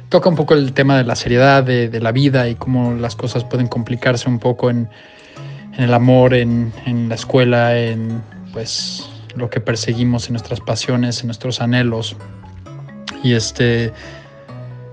toca 0.10 0.30
un 0.30 0.36
poco 0.36 0.54
el 0.54 0.74
tema 0.74 0.98
de 0.98 1.04
la 1.04 1.16
seriedad 1.16 1.64
de, 1.64 2.00
la 2.00 2.12
vida 2.12 2.48
y 2.48 2.56
cómo 2.56 2.94
las 2.94 3.16
cosas 3.16 3.44
pueden 3.44 3.68
complicarse 3.68 4.30
un 4.30 4.38
poco 4.38 4.70
en, 4.70 4.88
el 5.78 5.94
amor, 5.94 6.36
en, 6.36 6.72
en 6.86 7.10
la 7.10 7.16
escuela, 7.16 7.78
en 7.78 8.22
pues 8.52 9.10
lo 9.36 9.50
que 9.50 9.60
perseguimos, 9.60 10.28
en 10.28 10.34
nuestras 10.34 10.60
pasiones, 10.60 11.22
en 11.22 11.28
nuestros 11.28 11.62
anhelos. 11.62 12.16
Y 13.24 13.34
este 13.34 13.92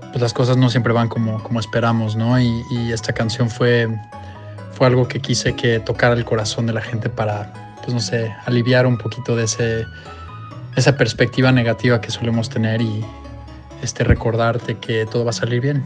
pues 0.09 0.21
las 0.21 0.33
cosas 0.33 0.57
no 0.57 0.69
siempre 0.69 0.91
van 0.91 1.07
como, 1.07 1.41
como 1.43 1.59
esperamos, 1.59 2.15
¿no? 2.15 2.39
Y, 2.39 2.63
y 2.71 2.91
esta 2.91 3.13
canción 3.13 3.49
fue 3.49 3.87
fue 4.81 4.87
algo 4.87 5.07
que 5.07 5.19
quise 5.19 5.55
que 5.55 5.79
tocara 5.79 6.15
el 6.15 6.25
corazón 6.25 6.65
de 6.65 6.73
la 6.73 6.81
gente 6.81 7.07
para, 7.07 7.75
pues 7.83 7.93
no 7.93 7.99
sé, 7.99 8.33
aliviar 8.45 8.87
un 8.87 8.97
poquito 8.97 9.35
de 9.35 9.43
ese, 9.43 9.85
esa 10.75 10.97
perspectiva 10.97 11.51
negativa 11.51 12.01
que 12.01 12.11
solemos 12.11 12.49
tener 12.49 12.81
y 12.81 13.03
este, 13.81 14.03
recordarte 14.03 14.77
que 14.77 15.05
todo 15.05 15.25
va 15.25 15.31
a 15.31 15.33
salir 15.33 15.61
bien, 15.61 15.83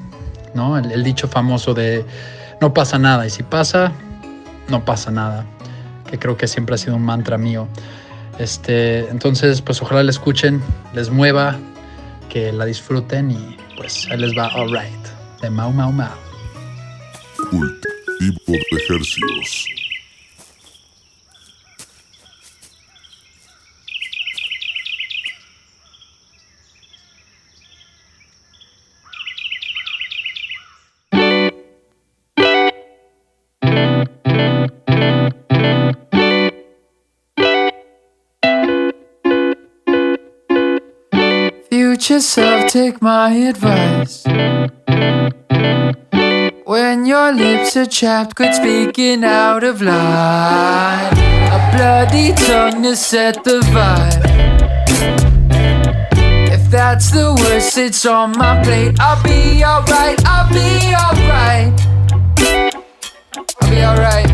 ¿no? 0.53 0.77
El, 0.77 1.03
dicho 1.03 1.27
famoso 1.27 1.73
de 1.73 2.05
no 2.61 2.73
pasa 2.73 2.99
nada 2.99 3.25
y 3.25 3.29
si 3.29 3.43
pasa, 3.43 3.91
no 4.69 4.85
pasa 4.85 5.11
nada, 5.11 5.45
que 6.09 6.19
creo 6.19 6.37
que 6.37 6.47
siempre 6.47 6.75
ha 6.75 6.77
sido 6.77 6.95
un 6.95 7.03
mantra 7.03 7.37
mío. 7.37 7.67
Este, 8.37 9.07
entonces, 9.09 9.61
pues 9.61 9.81
ojalá 9.81 10.03
la 10.03 10.11
escuchen, 10.11 10.61
les 10.93 11.09
mueva, 11.09 11.57
que 12.29 12.51
la 12.51 12.65
disfruten 12.65 13.31
y 13.31 13.57
pues 13.77 14.07
ahí 14.11 14.17
les 14.17 14.37
va 14.37 14.47
All 14.55 14.69
Right, 14.69 15.41
de 15.41 15.49
Mau 15.49 15.71
Mau 15.71 15.91
Mau. 15.91 16.09
Cultivo 17.49 18.39
de 18.47 18.77
Ejercios. 18.77 19.84
Future 42.05 42.21
self, 42.21 42.71
take 42.71 43.01
my 43.01 43.31
advice. 43.31 44.23
When 46.63 47.07
your 47.07 47.33
lips 47.33 47.75
are 47.75 47.87
chapped, 47.87 48.35
quit 48.35 48.53
speaking 48.53 49.23
out 49.23 49.63
of 49.63 49.81
line. 49.81 51.17
A 51.49 51.71
bloody 51.75 52.33
tongue 52.45 52.83
to 52.83 52.95
set 52.95 53.43
the 53.43 53.59
vibe. 53.73 54.21
If 56.51 56.69
that's 56.69 57.09
the 57.09 57.33
worst, 57.33 57.75
it's 57.79 58.05
on 58.05 58.37
my 58.37 58.63
plate. 58.63 58.99
I'll 58.99 59.23
be 59.23 59.63
alright, 59.63 60.21
I'll 60.27 60.47
be 60.53 60.93
alright. 60.93 61.73
I'll 63.61 63.69
be 63.71 63.81
alright. 63.83 64.29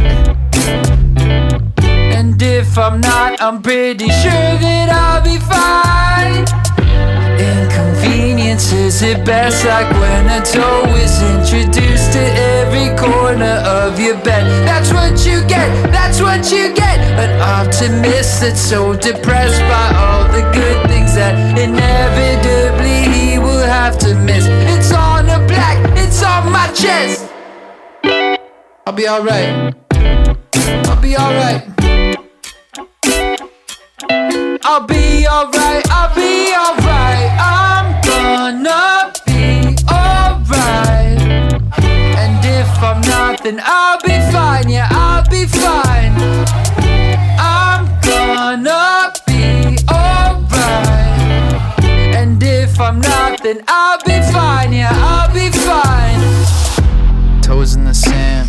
And 2.17 2.41
if 2.41 2.77
I'm 2.77 2.99
not, 2.99 3.41
I'm 3.41 3.61
pretty 3.61 4.09
sure 4.09 4.57
that 4.59 4.89
I'll 4.91 5.23
be 5.23 5.39
fine. 5.39 6.70
Inconvenience 7.41 8.71
is 8.71 9.01
at 9.01 9.25
best 9.25 9.65
like 9.65 9.89
when 9.99 10.29
a 10.29 10.45
toe 10.45 10.85
is 10.95 11.15
introduced 11.33 12.13
to 12.13 12.21
every 12.61 12.95
corner 12.95 13.57
of 13.65 13.99
your 13.99 14.17
bed. 14.17 14.45
That's 14.67 14.93
what 14.93 15.25
you 15.25 15.41
get, 15.47 15.69
that's 15.91 16.21
what 16.21 16.51
you 16.51 16.71
get. 16.73 16.99
An 17.17 17.41
optimist 17.41 18.41
that's 18.41 18.61
so 18.61 18.95
depressed 18.95 19.61
by 19.61 19.87
all 19.97 20.23
the 20.37 20.43
good 20.53 20.87
things 20.87 21.15
that 21.15 21.33
inevitably 21.57 23.09
he 23.11 23.39
will 23.39 23.65
have 23.65 23.97
to 23.99 24.13
miss. 24.13 24.45
It's 24.73 24.91
on 24.93 25.27
a 25.27 25.39
black, 25.47 25.77
it's 25.97 26.21
on 26.21 26.51
my 26.51 26.67
chest. 26.73 27.27
I'll 28.85 28.93
be 28.93 29.07
alright. 29.07 29.73
I'll 30.87 31.01
be 31.01 31.17
alright. 31.17 31.63
I'll 34.63 34.85
be 34.85 35.27
alright, 35.27 35.89
I'll 35.89 36.15
be 36.15 36.40
Then 43.51 43.59
I'll 43.65 43.99
be 43.99 44.17
fine. 44.31 44.69
Yeah, 44.69 44.87
I'll 44.91 45.29
be 45.29 45.45
fine. 45.45 46.13
I'm 47.37 47.83
gonna 47.99 49.11
be 49.27 49.77
alright. 49.91 51.83
And 52.15 52.41
if 52.41 52.79
I'm 52.79 53.01
not, 53.01 53.43
then 53.43 53.61
I'll 53.67 53.97
be 54.05 54.21
fine. 54.31 54.71
Yeah, 54.71 54.93
I'll 54.93 55.33
be 55.33 55.49
fine. 55.51 57.41
Toes 57.41 57.75
in 57.75 57.83
the 57.83 57.93
sand, 57.93 58.47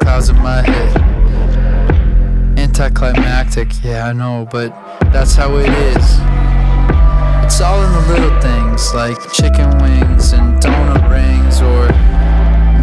clouds 0.00 0.28
in 0.28 0.38
my 0.38 0.62
head 0.62 0.98
anticlimactic, 2.58 3.68
yeah, 3.84 4.08
I 4.08 4.12
know, 4.12 4.48
but 4.50 4.70
that's 5.12 5.36
how 5.36 5.56
it 5.58 5.68
is. 5.68 6.18
It's 7.44 7.60
all 7.60 7.82
in 7.82 7.92
the 7.92 8.00
little 8.08 8.40
things, 8.40 8.92
like 8.94 9.18
chicken 9.32 9.68
wings 9.78 10.32
and 10.32 10.60
donut 10.60 11.01
rings, 11.01 11.01
or 11.01 11.01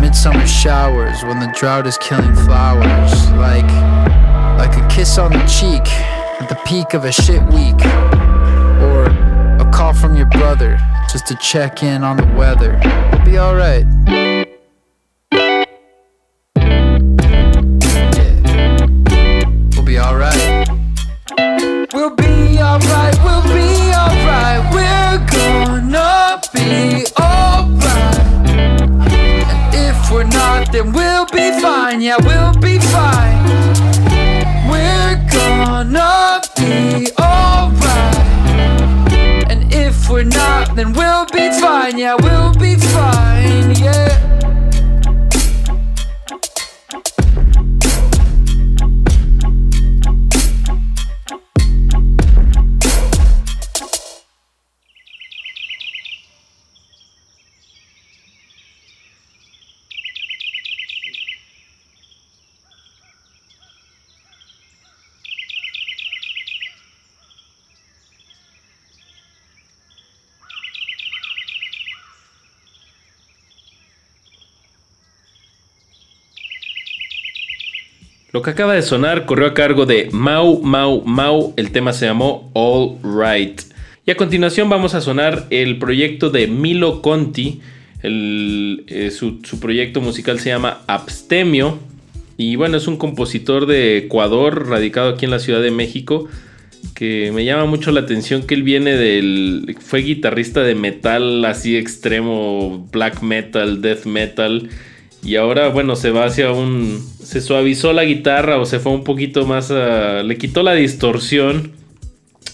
midsummer 0.10 0.48
showers 0.48 1.24
when 1.24 1.40
the 1.40 1.46
drought 1.56 1.86
is 1.86 1.96
killing 2.00 2.34
flowers. 2.34 3.30
Like, 3.34 3.72
like 4.58 4.76
a 4.76 4.88
kiss 4.90 5.20
on 5.20 5.32
the 5.32 5.38
cheek 5.46 5.88
at 6.42 6.50
the 6.50 6.56
peak 6.66 6.96
of 6.96 7.06
a 7.06 7.12
shit 7.12 7.44
week, 7.54 7.80
or 8.82 9.04
a 9.64 9.72
call 9.72 9.94
from 9.94 10.16
your 10.16 10.26
brother 10.26 10.80
just 11.12 11.28
to 11.28 11.36
check 11.36 11.84
in 11.84 12.04
on 12.04 12.18
the 12.18 12.26
weather. 12.36 12.80
It'll 13.14 13.24
be 13.24 13.38
alright. 13.38 13.86
We'll 19.76 19.86
be 19.86 20.00
alright. 20.00 20.68
We'll 21.94 22.16
be 22.16 22.58
alright, 22.58 23.16
we'll 23.24 23.44
be 23.44 23.69
then 30.80 30.94
we'll 30.94 31.26
be 31.26 31.52
fine. 31.60 32.00
Yeah, 32.00 32.16
we'll 32.24 32.54
be 32.54 32.80
fine. 32.80 33.44
We're 34.72 35.18
gonna 35.30 36.42
be 36.56 37.12
alright. 37.20 38.16
And 39.52 39.74
if 39.74 40.10
we're 40.10 40.24
not, 40.24 40.76
then 40.78 40.94
we'll 40.94 41.26
be 41.34 41.52
fine. 41.60 41.98
Yeah, 41.98 42.16
we'll 42.16 42.54
be 42.54 42.76
fine. 42.76 43.76
Yeah. 43.76 44.29
Lo 78.32 78.44
que 78.44 78.52
acaba 78.52 78.76
de 78.76 78.84
sonar 78.84 79.26
corrió 79.26 79.48
a 79.48 79.54
cargo 79.56 79.88
de 79.88 80.10
Mau 80.12 80.62
Mau 80.62 81.02
Mau. 81.04 81.54
El 81.58 81.72
tema 81.72 81.94
se 81.94 82.06
llamó 82.06 82.52
All 82.54 82.98
Right. 83.04 83.62
Y 84.06 84.12
a 84.12 84.18
continuación 84.18 84.70
vamos 84.70 84.94
a 84.94 85.02
sonar 85.02 85.48
el 85.50 85.80
proyecto 85.80 86.30
de 86.30 86.46
Milo 86.46 87.02
Conti. 87.02 87.62
Eh, 88.04 89.10
su, 89.12 89.40
su 89.44 89.60
proyecto 89.60 90.00
musical 90.00 90.40
se 90.40 90.50
llama 90.50 90.82
Abstemio. 90.86 91.80
Y 92.38 92.56
bueno, 92.56 92.78
es 92.78 92.88
un 92.88 92.98
compositor 92.98 93.66
de 93.66 93.98
Ecuador, 93.98 94.70
radicado 94.70 95.10
aquí 95.10 95.26
en 95.26 95.32
la 95.32 95.40
Ciudad 95.40 95.64
de 95.64 95.72
México. 95.72 96.28
Que 96.94 97.32
me 97.34 97.46
llama 97.46 97.66
mucho 97.66 97.92
la 97.92 98.02
atención 98.02 98.44
que 98.44 98.54
él 98.54 98.62
viene 98.62 98.96
del. 98.96 99.76
Fue 99.80 100.02
guitarrista 100.02 100.62
de 100.62 100.76
metal 100.76 101.44
así 101.46 101.78
extremo, 101.78 102.88
black 102.92 103.24
metal, 103.24 103.82
death 103.82 104.06
metal. 104.06 104.70
Y 105.24 105.36
ahora, 105.36 105.70
bueno, 105.70 105.96
se 105.96 106.12
va 106.12 106.26
hacia 106.26 106.52
un. 106.52 107.04
Se 107.22 107.42
suavizó 107.42 107.94
la 107.94 108.04
guitarra 108.06 108.58
o 108.60 108.66
se 108.66 108.80
fue 108.80 108.92
un 108.94 109.04
poquito 109.04 109.46
más 109.46 109.70
a. 109.72 110.24
Le 110.24 110.38
quitó 110.38 110.64
la 110.64 110.74
distorsión. 110.74 111.72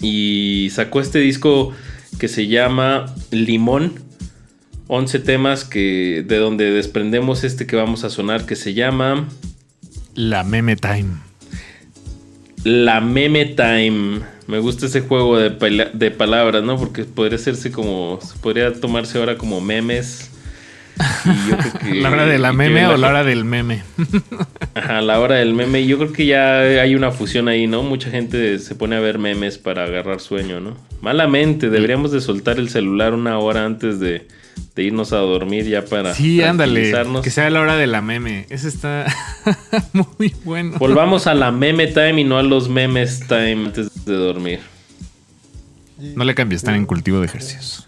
Y 0.01 0.69
sacó 0.71 0.99
este 0.99 1.19
disco 1.19 1.71
que 2.19 2.27
se 2.27 2.47
llama 2.47 3.05
Limón. 3.31 3.93
11 4.87 5.19
temas 5.19 5.63
que 5.63 6.23
de 6.27 6.37
donde 6.37 6.69
desprendemos 6.71 7.43
este 7.43 7.65
que 7.65 7.75
vamos 7.75 8.03
a 8.03 8.09
sonar 8.11 8.45
que 8.45 8.55
se 8.55 8.73
llama 8.75 9.27
La 10.13 10.43
meme 10.43 10.75
time. 10.75 11.09
La 12.63 12.99
Meme 12.99 13.45
Time. 13.45 14.21
Me 14.47 14.59
gusta 14.59 14.87
ese 14.87 15.01
juego 15.01 15.37
de, 15.37 15.51
pala- 15.51 15.91
de 15.93 16.09
palabras, 16.11 16.63
¿no? 16.63 16.77
Porque 16.77 17.03
podría 17.05 17.35
hacerse 17.37 17.71
como. 17.71 18.19
Podría 18.41 18.73
tomarse 18.73 19.17
ahora 19.19 19.37
como 19.37 19.61
memes. 19.61 20.31
Y 21.25 21.49
yo 21.49 21.57
creo 21.57 21.73
que- 21.73 21.93
¿La 22.01 22.09
hora 22.09 22.25
de 22.25 22.37
la 22.39 22.53
meme 22.53 22.85
o 22.87 22.97
la- 22.97 23.07
hora 23.09 23.23
del 23.23 23.43
meme? 23.45 23.83
Ajá, 24.75 25.01
la 25.01 25.19
hora 25.19 25.35
del 25.35 25.53
meme. 25.53 25.85
Yo 25.85 25.97
creo 25.97 26.11
que 26.13 26.25
ya 26.25 26.59
hay 26.59 26.95
una 26.95 27.11
fusión 27.11 27.47
ahí, 27.47 27.67
¿no? 27.67 27.83
Mucha 27.83 28.09
gente 28.09 28.59
se 28.59 28.75
pone 28.75 28.95
a 28.95 28.99
ver 28.99 29.19
memes 29.19 29.57
para 29.57 29.83
agarrar 29.83 30.19
sueño, 30.19 30.59
¿no? 30.59 30.77
Malamente, 31.01 31.69
deberíamos 31.69 32.11
de 32.11 32.21
soltar 32.21 32.57
el 32.59 32.69
celular 32.69 33.13
una 33.13 33.37
hora 33.39 33.65
antes 33.65 33.99
de, 33.99 34.27
de 34.75 34.83
irnos 34.83 35.13
a 35.13 35.17
dormir 35.17 35.65
ya 35.65 35.85
para 35.85 36.13
Sí, 36.13 36.41
ándale. 36.41 36.93
Que 37.21 37.29
sea 37.29 37.49
la 37.49 37.59
hora 37.61 37.75
de 37.77 37.87
la 37.87 38.01
meme. 38.01 38.45
Ese 38.49 38.67
está 38.67 39.05
muy 39.93 40.33
bueno. 40.43 40.77
Volvamos 40.79 41.27
a 41.27 41.33
la 41.33 41.51
meme 41.51 41.87
time 41.87 42.21
y 42.21 42.23
no 42.23 42.37
a 42.37 42.43
los 42.43 42.69
memes 42.69 43.19
time 43.27 43.65
antes 43.65 44.05
de 44.05 44.13
dormir. 44.13 44.59
No 46.15 46.23
le 46.25 46.35
cambies, 46.35 46.61
están 46.61 46.75
en 46.75 46.85
cultivo 46.85 47.19
de 47.19 47.27
ejercicios. 47.27 47.87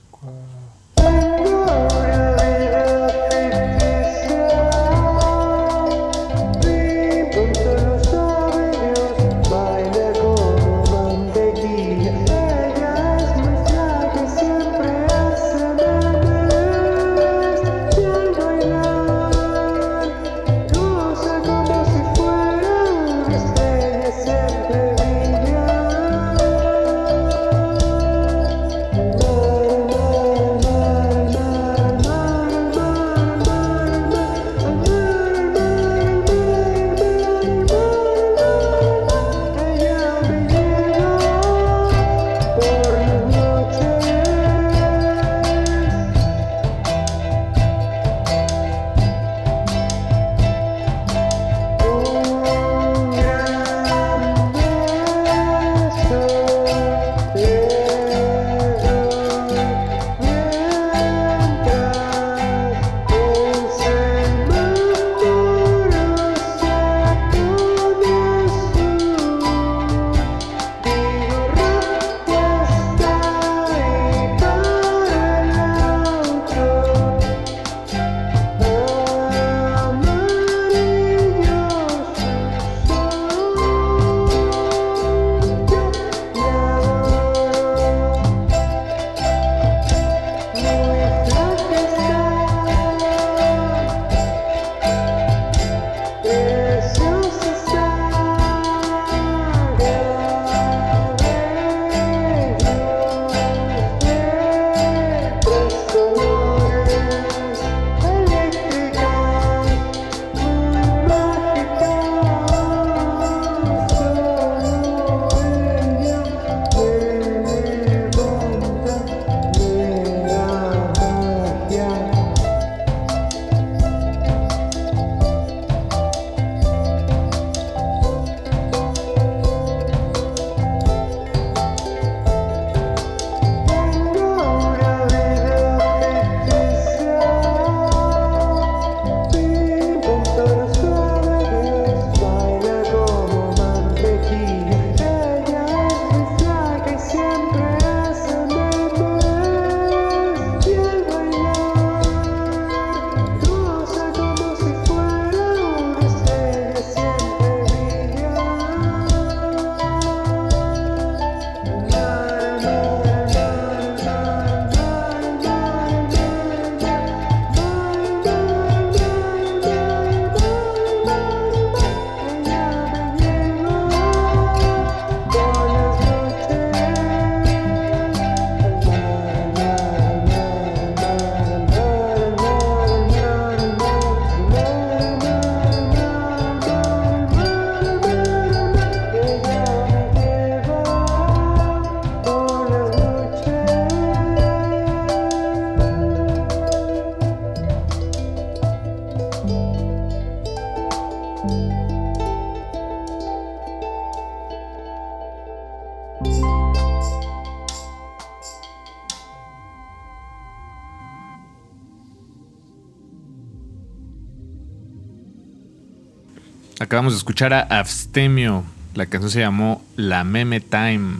Acabamos 216.98 217.14
de 217.14 217.18
escuchar 217.18 217.54
a 217.54 217.60
Abstemio. 217.62 218.64
La 218.96 219.06
canción 219.06 219.30
se 219.30 219.40
llamó 219.42 219.86
La 219.98 220.24
Meme 220.24 220.62
Time. 220.62 221.17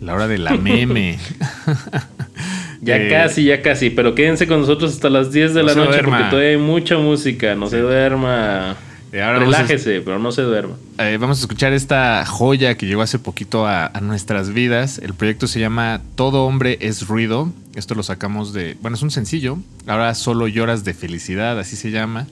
La 0.00 0.14
hora 0.14 0.26
de 0.26 0.38
la 0.38 0.52
meme. 0.56 1.18
Ya 2.80 2.96
Eh, 2.96 3.10
casi, 3.10 3.44
ya 3.44 3.60
casi. 3.60 3.90
Pero 3.90 4.14
quédense 4.14 4.46
con 4.46 4.60
nosotros 4.60 4.94
hasta 4.94 5.10
las 5.10 5.30
10 5.30 5.52
de 5.52 5.60
No 5.60 5.66
la 5.68 5.74
noche 5.74 5.90
duerma. 5.90 6.16
porque 6.16 6.30
todavía 6.30 6.50
hay 6.52 6.56
mucha 6.56 6.96
música. 6.96 7.54
No 7.54 7.66
se 7.68 7.80
duerma. 7.80 8.76
Eh, 9.12 9.20
ahora 9.20 9.40
vamos 9.40 9.54
a- 9.54 9.58
Relájese, 9.58 10.00
pero 10.00 10.18
no 10.18 10.32
se 10.32 10.40
duerma. 10.40 10.76
Eh, 10.96 11.18
vamos 11.20 11.36
a 11.36 11.40
escuchar 11.42 11.74
esta 11.74 12.24
joya 12.24 12.78
que 12.78 12.86
llegó 12.86 13.02
hace 13.02 13.18
poquito 13.18 13.66
a, 13.66 13.88
a 13.88 14.00
nuestras 14.00 14.54
vidas. 14.54 14.96
El 15.04 15.12
proyecto 15.12 15.46
se 15.48 15.60
llama 15.60 16.00
Todo 16.14 16.46
hombre 16.46 16.78
es 16.80 17.06
ruido. 17.06 17.52
Esto 17.74 17.94
lo 17.94 18.02
sacamos 18.02 18.54
de... 18.54 18.78
Bueno, 18.80 18.96
es 18.96 19.02
un 19.02 19.10
sencillo. 19.10 19.58
Ahora 19.86 20.14
solo 20.14 20.48
lloras 20.48 20.82
de 20.82 20.94
felicidad, 20.94 21.58
así 21.58 21.76
se 21.76 21.90
llama 21.90 22.26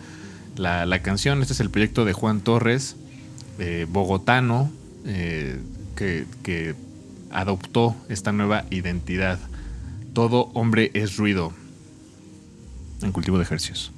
la, 0.59 0.87
la 0.87 1.03
canción. 1.03 1.41
Este 1.41 1.55
es 1.55 1.61
el 1.61 1.71
proyecto 1.71 2.05
de 2.05 2.13
Juan 2.13 2.41
Torres, 2.41 2.97
eh, 3.59 3.87
bogotano, 3.89 4.71
eh, 5.07 5.59
que, 5.97 6.27
que 6.43 6.75
adoptó 7.31 7.97
esta 8.09 8.33
nueva 8.33 8.65
identidad. 8.71 9.39
Todo 10.13 10.51
hombre 10.55 10.91
es 10.95 11.17
ruido. 11.17 11.53
en 13.03 13.13
Cultivo 13.13 13.39
de 13.39 13.45
Ejercicios. 13.45 13.93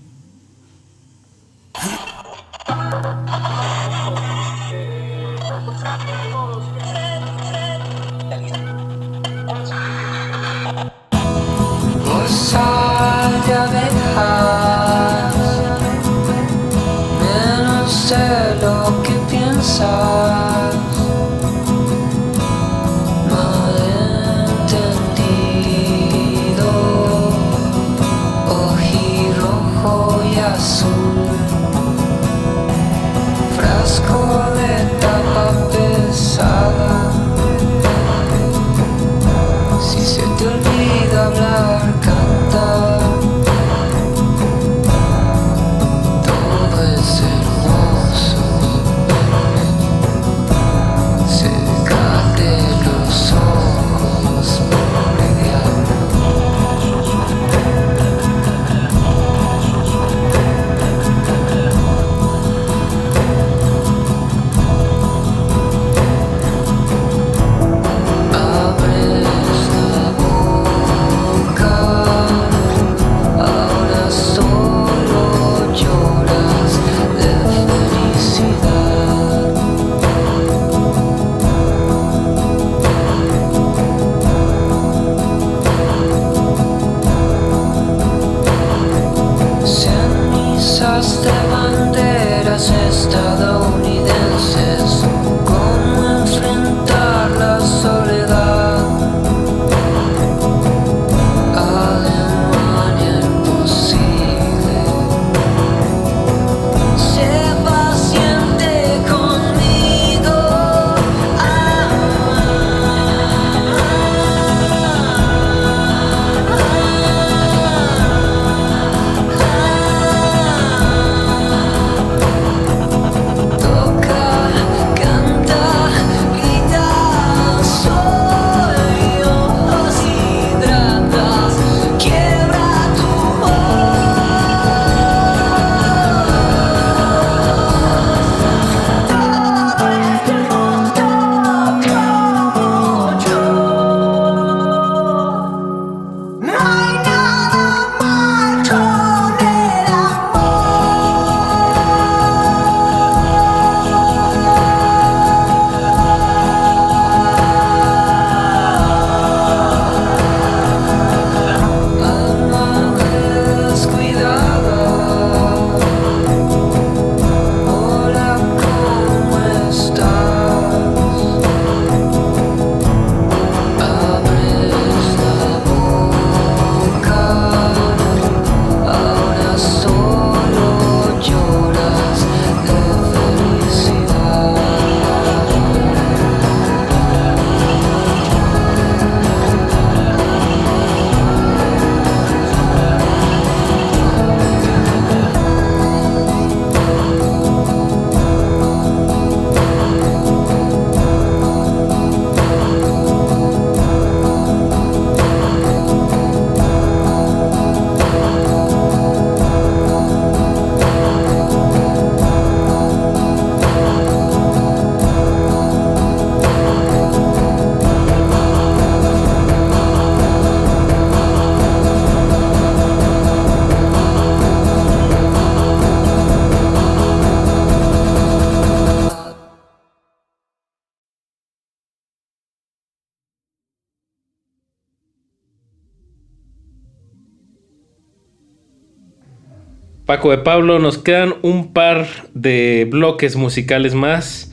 De 240.29 240.39
Pablo, 240.39 240.79
nos 240.79 240.99
quedan 240.99 241.35
un 241.43 241.73
par 241.73 242.07
de 242.35 242.87
bloques 242.91 243.37
musicales 243.37 243.95
más. 243.95 244.53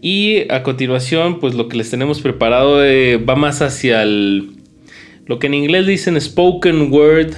Y 0.00 0.50
a 0.52 0.62
continuación, 0.62 1.40
pues 1.40 1.54
lo 1.54 1.68
que 1.68 1.76
les 1.76 1.90
tenemos 1.90 2.20
preparado 2.20 2.84
eh, 2.84 3.16
va 3.16 3.34
más 3.36 3.62
hacia 3.62 4.02
el, 4.02 4.58
lo 5.28 5.38
que 5.38 5.46
en 5.46 5.54
inglés 5.54 5.86
dicen 5.86 6.20
spoken 6.20 6.92
word, 6.92 7.34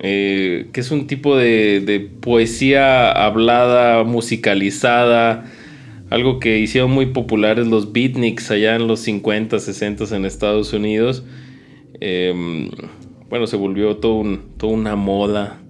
eh, 0.00 0.68
que 0.72 0.80
es 0.80 0.90
un 0.90 1.06
tipo 1.06 1.36
de, 1.36 2.10
poesía 2.20 3.10
hablada, 3.10 4.04
musicalizada, 4.04 5.44
algo 6.10 6.40
que 6.40 6.58
hicieron 6.58 6.90
muy 6.90 7.06
populares 7.06 7.66
los 7.66 7.92
beatniks 7.92 8.50
allá 8.50 8.76
en 8.76 8.86
los 8.86 9.00
50, 9.00 9.58
60 9.58 10.16
en 10.16 10.24
Estados 10.26 10.72
Unidos. 10.72 11.24
Eh, 12.00 12.68
bueno, 13.30 13.46
se 13.46 13.56
volvió 13.56 13.96
todo 13.96 14.40
toda 14.58 14.74
una 14.74 14.94
moda. 14.94 15.61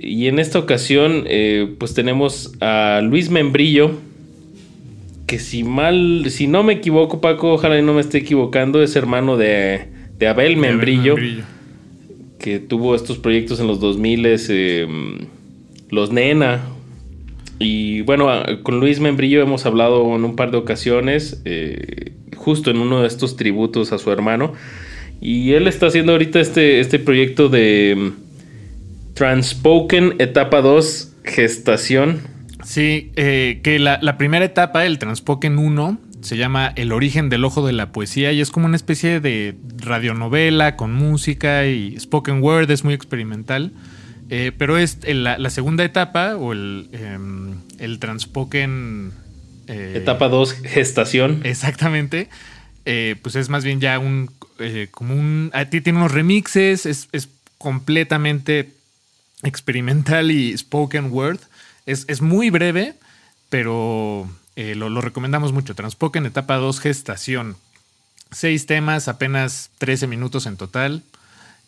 Y 0.00 0.28
en 0.28 0.38
esta 0.38 0.58
ocasión, 0.58 1.24
eh, 1.26 1.74
pues 1.78 1.92
tenemos 1.92 2.52
a 2.60 3.00
Luis 3.02 3.30
Membrillo, 3.30 3.92
que 5.26 5.38
si 5.38 5.64
mal, 5.64 6.24
si 6.28 6.46
no 6.46 6.62
me 6.62 6.74
equivoco, 6.74 7.20
Paco, 7.20 7.52
ojalá 7.52 7.78
y 7.78 7.82
no 7.82 7.94
me 7.94 8.00
esté 8.00 8.18
equivocando, 8.18 8.80
es 8.82 8.94
hermano 8.94 9.36
de, 9.36 9.88
de 10.18 10.28
Abel 10.28 10.56
Membrillo, 10.56 11.16
que 12.38 12.60
tuvo 12.60 12.94
estos 12.94 13.18
proyectos 13.18 13.58
en 13.58 13.66
los 13.66 13.80
2000, 13.80 14.26
eh, 14.26 14.86
Los 15.90 16.12
Nena. 16.12 16.60
Y 17.58 18.02
bueno, 18.02 18.30
con 18.62 18.78
Luis 18.78 19.00
Membrillo 19.00 19.42
hemos 19.42 19.66
hablado 19.66 20.14
en 20.14 20.24
un 20.24 20.36
par 20.36 20.52
de 20.52 20.58
ocasiones, 20.58 21.42
eh, 21.44 22.12
justo 22.36 22.70
en 22.70 22.78
uno 22.78 23.02
de 23.02 23.08
estos 23.08 23.36
tributos 23.36 23.90
a 23.92 23.98
su 23.98 24.12
hermano. 24.12 24.52
Y 25.20 25.54
él 25.54 25.66
está 25.66 25.88
haciendo 25.88 26.12
ahorita 26.12 26.38
este, 26.38 26.78
este 26.78 27.00
proyecto 27.00 27.48
de 27.48 28.12
Transpoken, 29.18 30.14
etapa 30.20 30.60
2, 30.60 31.12
gestación. 31.24 32.20
Sí, 32.64 33.10
eh, 33.16 33.58
que 33.64 33.80
la, 33.80 33.98
la 34.00 34.16
primera 34.16 34.44
etapa, 34.44 34.86
el 34.86 35.00
Transpoken 35.00 35.58
1, 35.58 35.98
se 36.20 36.36
llama 36.36 36.72
El 36.76 36.92
origen 36.92 37.28
del 37.28 37.44
ojo 37.44 37.66
de 37.66 37.72
la 37.72 37.90
poesía 37.90 38.30
y 38.30 38.40
es 38.40 38.52
como 38.52 38.66
una 38.66 38.76
especie 38.76 39.18
de 39.18 39.56
radionovela 39.78 40.76
con 40.76 40.92
música 40.94 41.66
y 41.66 41.98
spoken 41.98 42.40
word, 42.44 42.70
es 42.70 42.84
muy 42.84 42.94
experimental. 42.94 43.72
Eh, 44.30 44.52
pero 44.56 44.78
es 44.78 44.98
el- 45.02 45.24
la, 45.24 45.36
la 45.36 45.50
segunda 45.50 45.82
etapa 45.84 46.36
o 46.36 46.52
el, 46.52 46.88
em, 46.92 47.54
el 47.80 47.98
Transpoken... 47.98 49.10
eh, 49.66 49.94
Etapa 49.96 50.28
2, 50.28 50.52
gestación. 50.64 51.40
Exactamente. 51.42 52.28
Eh, 52.84 53.16
pues 53.20 53.34
es 53.34 53.48
más 53.48 53.64
bien 53.64 53.80
ya 53.80 53.98
un. 53.98 54.30
eh, 54.60 54.86
como 54.92 55.14
un. 55.14 55.50
ah, 55.54 55.64
ti- 55.64 55.80
Tiene 55.80 55.98
unos 55.98 56.12
remixes, 56.12 56.86
es, 56.86 57.08
es 57.10 57.28
completamente 57.58 58.77
experimental 59.42 60.30
y 60.30 60.56
spoken 60.56 61.10
word. 61.12 61.40
Es, 61.86 62.04
es 62.08 62.20
muy 62.20 62.50
breve, 62.50 62.94
pero 63.48 64.28
eh, 64.56 64.74
lo, 64.74 64.88
lo 64.88 65.00
recomendamos 65.00 65.52
mucho. 65.52 65.74
Transpoken 65.74 66.26
etapa 66.26 66.56
2, 66.56 66.80
gestación. 66.80 67.56
Seis 68.30 68.66
temas, 68.66 69.08
apenas 69.08 69.70
13 69.78 70.06
minutos 70.06 70.46
en 70.46 70.56
total. 70.56 71.02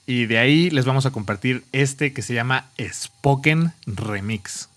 Y 0.07 0.27
de 0.27 0.39
ahí 0.39 0.71
les 0.71 0.85
vamos 0.85 1.07
a 1.07 1.13
compartir 1.13 1.63
este 1.73 2.13
que 2.13 2.23
se 2.23 2.35
llama 2.35 2.67
Spoken 2.81 3.73
Remix. 3.87 4.69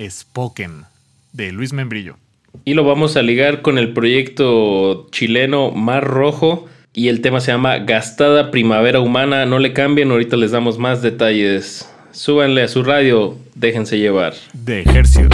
Spoken, 0.00 0.84
de 1.32 1.52
Luis 1.52 1.72
Membrillo. 1.72 2.16
Y 2.64 2.74
lo 2.74 2.84
vamos 2.84 3.16
a 3.16 3.22
ligar 3.22 3.62
con 3.62 3.78
el 3.78 3.92
proyecto 3.92 5.08
chileno 5.10 5.70
Mar 5.72 6.04
Rojo. 6.04 6.66
Y 6.94 7.08
el 7.08 7.20
tema 7.20 7.40
se 7.40 7.52
llama 7.52 7.78
Gastada 7.78 8.50
Primavera 8.50 9.00
Humana. 9.00 9.44
No 9.46 9.58
le 9.58 9.72
cambien, 9.72 10.10
ahorita 10.10 10.36
les 10.36 10.52
damos 10.52 10.78
más 10.78 11.02
detalles. 11.02 11.88
Súbanle 12.14 12.62
a 12.62 12.68
su 12.68 12.84
radio, 12.84 13.36
déjense 13.56 13.98
llevar. 13.98 14.34
De 14.52 14.82
Ejercios. 14.82 15.30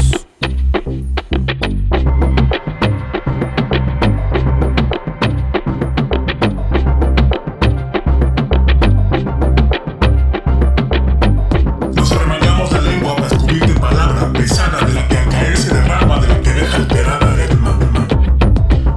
Nos 11.94 12.12
arremangamos 12.12 12.72
la 12.72 12.80
lengua 12.80 13.14
para 13.14 13.28
descubrirte 13.28 13.74
palabra 13.78 14.32
pesada 14.32 14.80
de 14.86 14.94
la 14.94 15.06
que 15.06 15.16
al 15.18 15.28
caer 15.28 15.56
se 15.58 15.74
derrama, 15.74 16.18
de 16.18 16.28
la 16.28 16.40
que 16.40 16.50
deja 16.50 16.76
alterada 16.76 17.34
el 17.34 17.50
alma. 17.50 17.78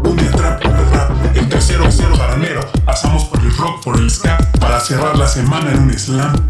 Un 0.05 0.15
día 0.15 0.31
trap, 0.31 0.63
el 0.63 0.71
rap, 0.71 1.35
el 1.35 1.49
tercero 1.49 1.83
cero 1.91 2.15
baranero. 2.17 2.61
Pasamos 2.85 3.25
por 3.25 3.41
el 3.41 3.51
rock, 3.57 3.83
por 3.83 3.97
el 3.97 4.09
ska, 4.09 4.37
para 4.61 4.79
cerrar 4.79 5.17
la 5.17 5.27
semana 5.27 5.73
en 5.73 5.79
un 5.79 5.93
slam. 5.93 6.49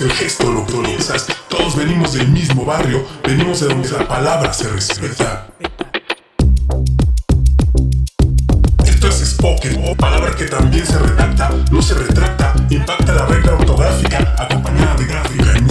El 0.00 0.12
gesto, 0.12 0.50
lo 0.52 0.64
que. 0.66 1.26
Todos 1.48 1.76
venimos 1.76 2.12
del 2.12 2.28
mismo 2.28 2.64
barrio, 2.64 3.04
venimos 3.24 3.60
de 3.60 3.68
donde 3.68 3.88
la 3.88 4.06
palabra 4.06 4.52
se 4.52 4.68
respeta. 4.68 5.48
Esto 8.84 9.08
es 9.08 9.30
Spoken, 9.30 9.96
palabra 9.96 10.34
que 10.36 10.44
también 10.44 10.86
se 10.86 10.98
redacta, 10.98 11.50
no 11.70 11.82
se 11.82 11.94
retracta, 11.94 12.54
impacta 12.70 13.12
la 13.12 13.26
regla 13.26 13.54
ortográfica, 13.54 14.34
acompañada 14.38 14.94
de 14.96 15.06
gráfica 15.06 15.67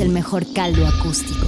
El 0.00 0.10
mejor 0.10 0.46
caldo 0.52 0.86
acústico. 0.86 1.44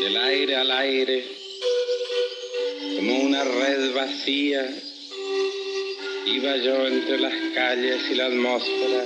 del 0.00 0.16
aire 0.16 0.56
al 0.56 0.70
aire, 0.72 1.24
como 2.96 3.20
una 3.20 3.44
red 3.44 3.94
vacía, 3.94 4.68
iba 6.26 6.56
yo 6.56 6.86
entre 6.88 7.18
las 7.20 7.34
calles 7.54 8.02
y 8.10 8.14
la 8.16 8.26
atmósfera, 8.26 9.04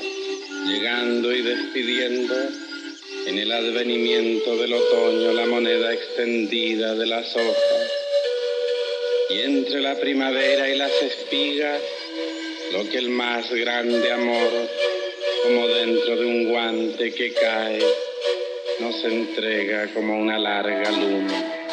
llegando 0.67 1.31
y 1.31 1.43
despidiendo 1.43 2.64
en 3.35 3.41
el 3.41 3.51
advenimiento 3.51 4.57
del 4.57 4.75
otoño 4.75 5.33
la 5.33 5.45
moneda 5.47 5.93
extendida 5.93 6.95
de 6.95 7.05
las 7.05 7.35
hojas, 7.35 7.91
y 9.29 9.41
entre 9.41 9.81
la 9.81 9.97
primavera 9.97 10.71
y 10.71 10.77
las 10.77 10.93
espigas, 11.03 11.81
lo 12.73 12.89
que 12.89 12.99
el 12.99 13.09
más 13.09 13.51
grande 13.51 14.13
amor, 14.13 14.51
como 15.43 15.67
dentro 15.67 16.17
de 16.17 16.27
un 16.27 16.49
guante 16.49 17.13
que 17.13 17.33
cae, 17.33 17.83
nos 18.79 19.05
entrega 19.05 19.93
como 19.93 20.17
una 20.17 20.39
larga 20.39 20.93
luna. 20.93 21.65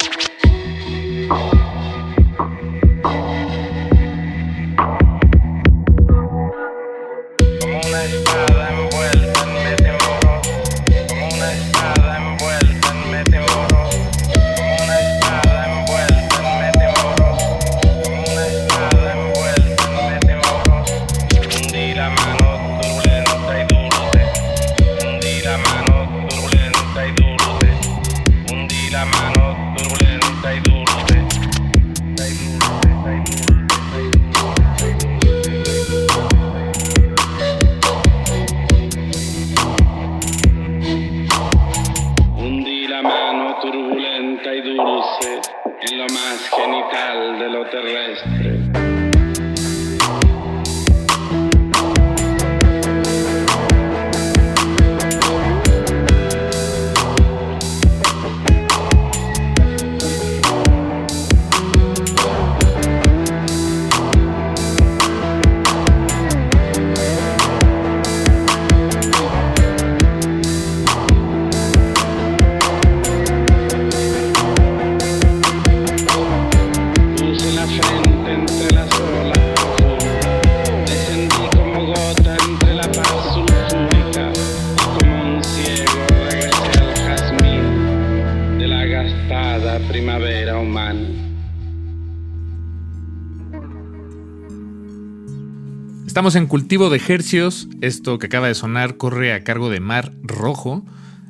Estamos 96.22 96.36
en 96.36 96.46
cultivo 96.46 96.88
de 96.88 97.02
hercios. 97.08 97.66
Esto 97.80 98.20
que 98.20 98.26
acaba 98.26 98.46
de 98.46 98.54
sonar 98.54 98.96
corre 98.96 99.32
a 99.32 99.42
cargo 99.42 99.70
de 99.70 99.80
Mar 99.80 100.12
Rojo. 100.22 100.86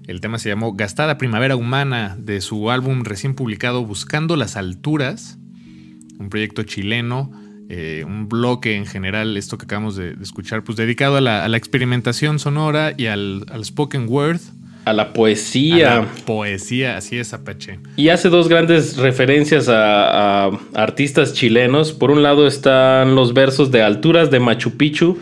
El 0.07 0.20
tema 0.20 0.38
se 0.38 0.51
llamó 0.51 0.74
Gastada 0.74 1.16
Primavera 1.16 1.57
Humana 1.57 2.14
de 2.20 2.43
su 2.43 2.70
álbum 2.70 3.03
recién 3.03 3.34
publicado 3.34 3.86
Buscando 3.86 4.36
las 4.36 4.55
Alturas. 4.55 5.38
Un 6.18 6.28
proyecto 6.28 6.64
chileno, 6.64 7.30
eh, 7.70 8.05
un 8.07 8.28
bloque 8.28 8.76
en 8.76 8.84
general, 8.84 9.38
esto 9.38 9.57
que 9.57 9.64
acabamos 9.64 9.97
de, 9.97 10.14
escuchar, 10.20 10.62
pues 10.62 10.76
dedicado 10.76 11.16
a 11.16 11.22
la, 11.22 11.57
experimentación 11.57 12.38
sonora 12.38 12.93
y 12.95 13.07
al 13.07 13.47
spoken 13.64 14.05
word. 14.11 14.43
A 14.85 14.93
la 14.93 15.03
A 15.05 15.12
poesía. 15.12 16.01
la 16.01 16.07
poesía, 16.24 16.97
así 16.97 17.18
es, 17.18 17.33
Apache. 17.33 17.78
Y 17.97 18.09
hace 18.09 18.28
dos 18.28 18.49
grandes 18.49 18.97
referencias 18.97 19.68
a, 19.68 20.47
a 20.47 20.51
artistas 20.74 21.35
chilenos. 21.35 21.93
Por 21.93 22.11
un 22.11 22.22
lado 22.22 22.47
están 22.47 23.14
los 23.14 23.33
versos 23.33 23.70
de 23.70 23.83
Alturas 23.83 24.30
de 24.30 24.41
Machu 24.41 24.76
Picchu, 24.76 25.18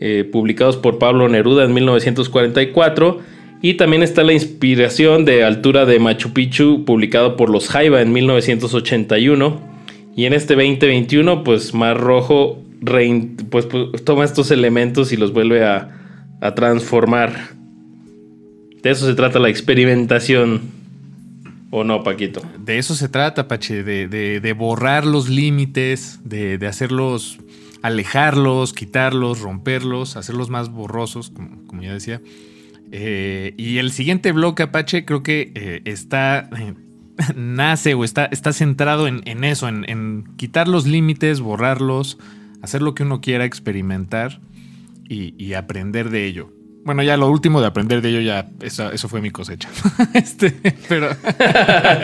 eh, 0.00 0.28
publicados 0.30 0.76
por 0.76 0.98
Pablo 0.98 1.28
Neruda 1.28 1.64
en 1.64 1.74
1944. 1.74 3.20
Y 3.62 3.74
también 3.74 4.02
está 4.02 4.22
la 4.22 4.34
inspiración 4.34 5.24
de 5.24 5.44
Altura 5.44 5.86
de 5.86 5.98
Machu 5.98 6.32
Picchu, 6.32 6.84
publicado 6.84 7.36
por 7.36 7.48
los 7.50 7.68
Jaiba 7.68 8.02
en 8.02 8.12
1981. 8.12 9.60
Y 10.16 10.26
en 10.26 10.32
este 10.34 10.54
2021, 10.54 11.44
pues 11.44 11.74
Mar 11.74 11.98
Rojo 11.98 12.62
pues, 13.50 13.66
pues, 13.66 14.04
toma 14.04 14.24
estos 14.24 14.50
elementos 14.50 15.12
y 15.12 15.16
los 15.16 15.32
vuelve 15.32 15.64
a, 15.64 15.88
a 16.40 16.54
transformar. 16.54 17.54
De 18.84 18.90
eso 18.90 19.06
se 19.06 19.14
trata 19.14 19.38
la 19.40 19.48
experimentación. 19.48 20.60
¿O 21.70 21.82
no, 21.82 22.04
Paquito? 22.04 22.40
De 22.58 22.78
eso 22.78 22.94
se 22.94 23.08
trata, 23.08 23.48
Pache, 23.48 23.82
de, 23.82 24.06
de- 24.06 24.40
de 24.40 24.52
borrar 24.52 25.04
los 25.04 25.28
límites, 25.28 26.20
de, 26.22 26.56
de 26.58 26.66
hacerlos, 26.68 27.38
alejarlos, 27.82 28.72
quitarlos, 28.72 29.40
romperlos, 29.40 30.16
hacerlos 30.16 30.50
más 30.50 30.68
borrosos, 30.70 31.30
como, 31.30 31.66
como 31.66 31.82
ya 31.82 31.92
decía. 31.92 32.20
Eh, 32.92 33.54
y 33.56 33.78
el 33.78 33.90
siguiente 33.90 34.30
bloque, 34.30 34.62
Apache, 34.62 35.04
creo 35.04 35.24
que 35.24 35.50
eh, 35.56 35.80
está, 35.84 36.48
eh, 36.56 36.74
nace 37.34 37.94
o 37.94 38.04
está, 38.04 38.26
está 38.26 38.52
centrado 38.52 39.08
en, 39.08 39.22
en 39.24 39.42
eso, 39.42 39.66
en, 39.66 39.84
en 39.90 40.24
quitar 40.36 40.68
los 40.68 40.86
límites, 40.86 41.40
borrarlos, 41.40 42.18
hacer 42.62 42.82
lo 42.82 42.94
que 42.94 43.02
uno 43.02 43.20
quiera, 43.20 43.44
experimentar 43.46 44.40
y, 45.08 45.34
y 45.42 45.54
aprender 45.54 46.10
de 46.10 46.26
ello. 46.26 46.52
Bueno, 46.84 47.02
ya 47.02 47.16
lo 47.16 47.30
último 47.30 47.60
de 47.60 47.66
aprender 47.66 48.02
de 48.02 48.10
ello, 48.10 48.20
ya 48.20 48.48
eso, 48.60 48.92
eso 48.92 49.08
fue 49.08 49.20
mi 49.20 49.30
cosecha. 49.30 49.68
este, 50.14 50.50
pero 50.88 51.08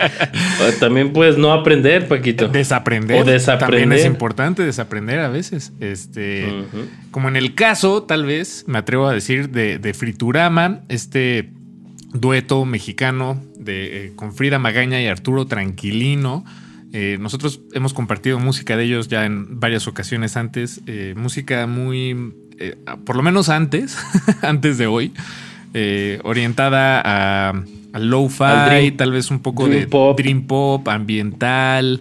También 0.80 1.12
puedes 1.12 1.36
no 1.36 1.52
aprender, 1.52 2.08
Paquito. 2.08 2.48
desaprender. 2.48 3.22
O 3.22 3.24
desaprender. 3.24 3.80
También 3.80 3.92
es 3.92 4.06
importante 4.06 4.62
desaprender 4.62 5.20
a 5.20 5.28
veces. 5.28 5.72
Este, 5.80 6.64
como 7.10 7.28
en 7.28 7.36
el 7.36 7.54
caso, 7.54 8.04
tal 8.04 8.24
vez, 8.24 8.64
me 8.66 8.78
atrevo 8.78 9.06
a 9.06 9.12
decir, 9.12 9.50
de, 9.50 9.78
de 9.78 9.94
Friturama, 9.94 10.80
este 10.88 11.50
dueto 12.12 12.64
mexicano 12.64 13.42
de, 13.58 14.06
eh, 14.06 14.12
con 14.16 14.32
Frida 14.34 14.58
Magaña 14.58 15.00
y 15.00 15.06
Arturo 15.06 15.46
Tranquilino. 15.46 16.44
Eh, 16.92 17.18
nosotros 17.20 17.60
hemos 17.72 17.94
compartido 17.94 18.40
música 18.40 18.76
de 18.76 18.84
ellos 18.84 19.08
ya 19.08 19.24
en 19.24 19.60
varias 19.60 19.86
ocasiones 19.86 20.36
antes. 20.36 20.80
eh, 20.86 21.14
música 21.16 21.66
muy, 21.66 22.34
eh, 22.60 22.76
por 23.04 23.16
lo 23.16 23.22
menos 23.22 23.48
antes, 23.48 23.96
antes 24.42 24.78
de 24.78 24.86
hoy, 24.86 25.12
eh, 25.74 26.20
orientada 26.24 27.00
a, 27.04 27.50
a 27.92 27.98
lo-fi, 27.98 28.92
tal 28.96 29.12
vez 29.12 29.30
un 29.30 29.40
poco 29.40 29.66
dream 29.66 29.80
de 29.80 29.86
pop. 29.88 30.16
dream 30.18 30.42
pop, 30.46 30.86
ambiental. 30.88 32.00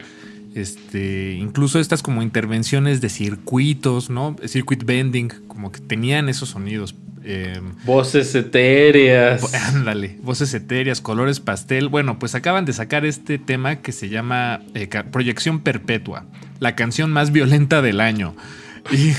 Este, 0.55 1.33
incluso 1.39 1.79
estas 1.79 2.01
como 2.01 2.21
intervenciones 2.21 3.01
de 3.01 3.09
circuitos, 3.09 4.09
¿no? 4.09 4.35
Circuit 4.45 4.83
bending, 4.83 5.29
como 5.47 5.71
que 5.71 5.79
tenían 5.79 6.27
esos 6.27 6.49
sonidos. 6.49 6.95
eh, 7.23 7.61
Voces 7.85 8.33
etéreas. 8.35 9.53
Ándale, 9.73 10.17
voces 10.23 10.53
etéreas, 10.53 11.01
colores 11.01 11.39
pastel. 11.39 11.87
Bueno, 11.87 12.17
pues 12.19 12.33
acaban 12.35 12.65
de 12.65 12.73
sacar 12.73 13.05
este 13.05 13.37
tema 13.37 13.77
que 13.77 13.91
se 13.91 14.09
llama 14.09 14.61
eh, 14.73 14.89
Proyección 15.11 15.59
Perpetua, 15.59 16.25
la 16.59 16.75
canción 16.75 17.11
más 17.11 17.31
violenta 17.31 17.81
del 17.81 18.01
año. 18.01 18.35
Y, 18.91 19.13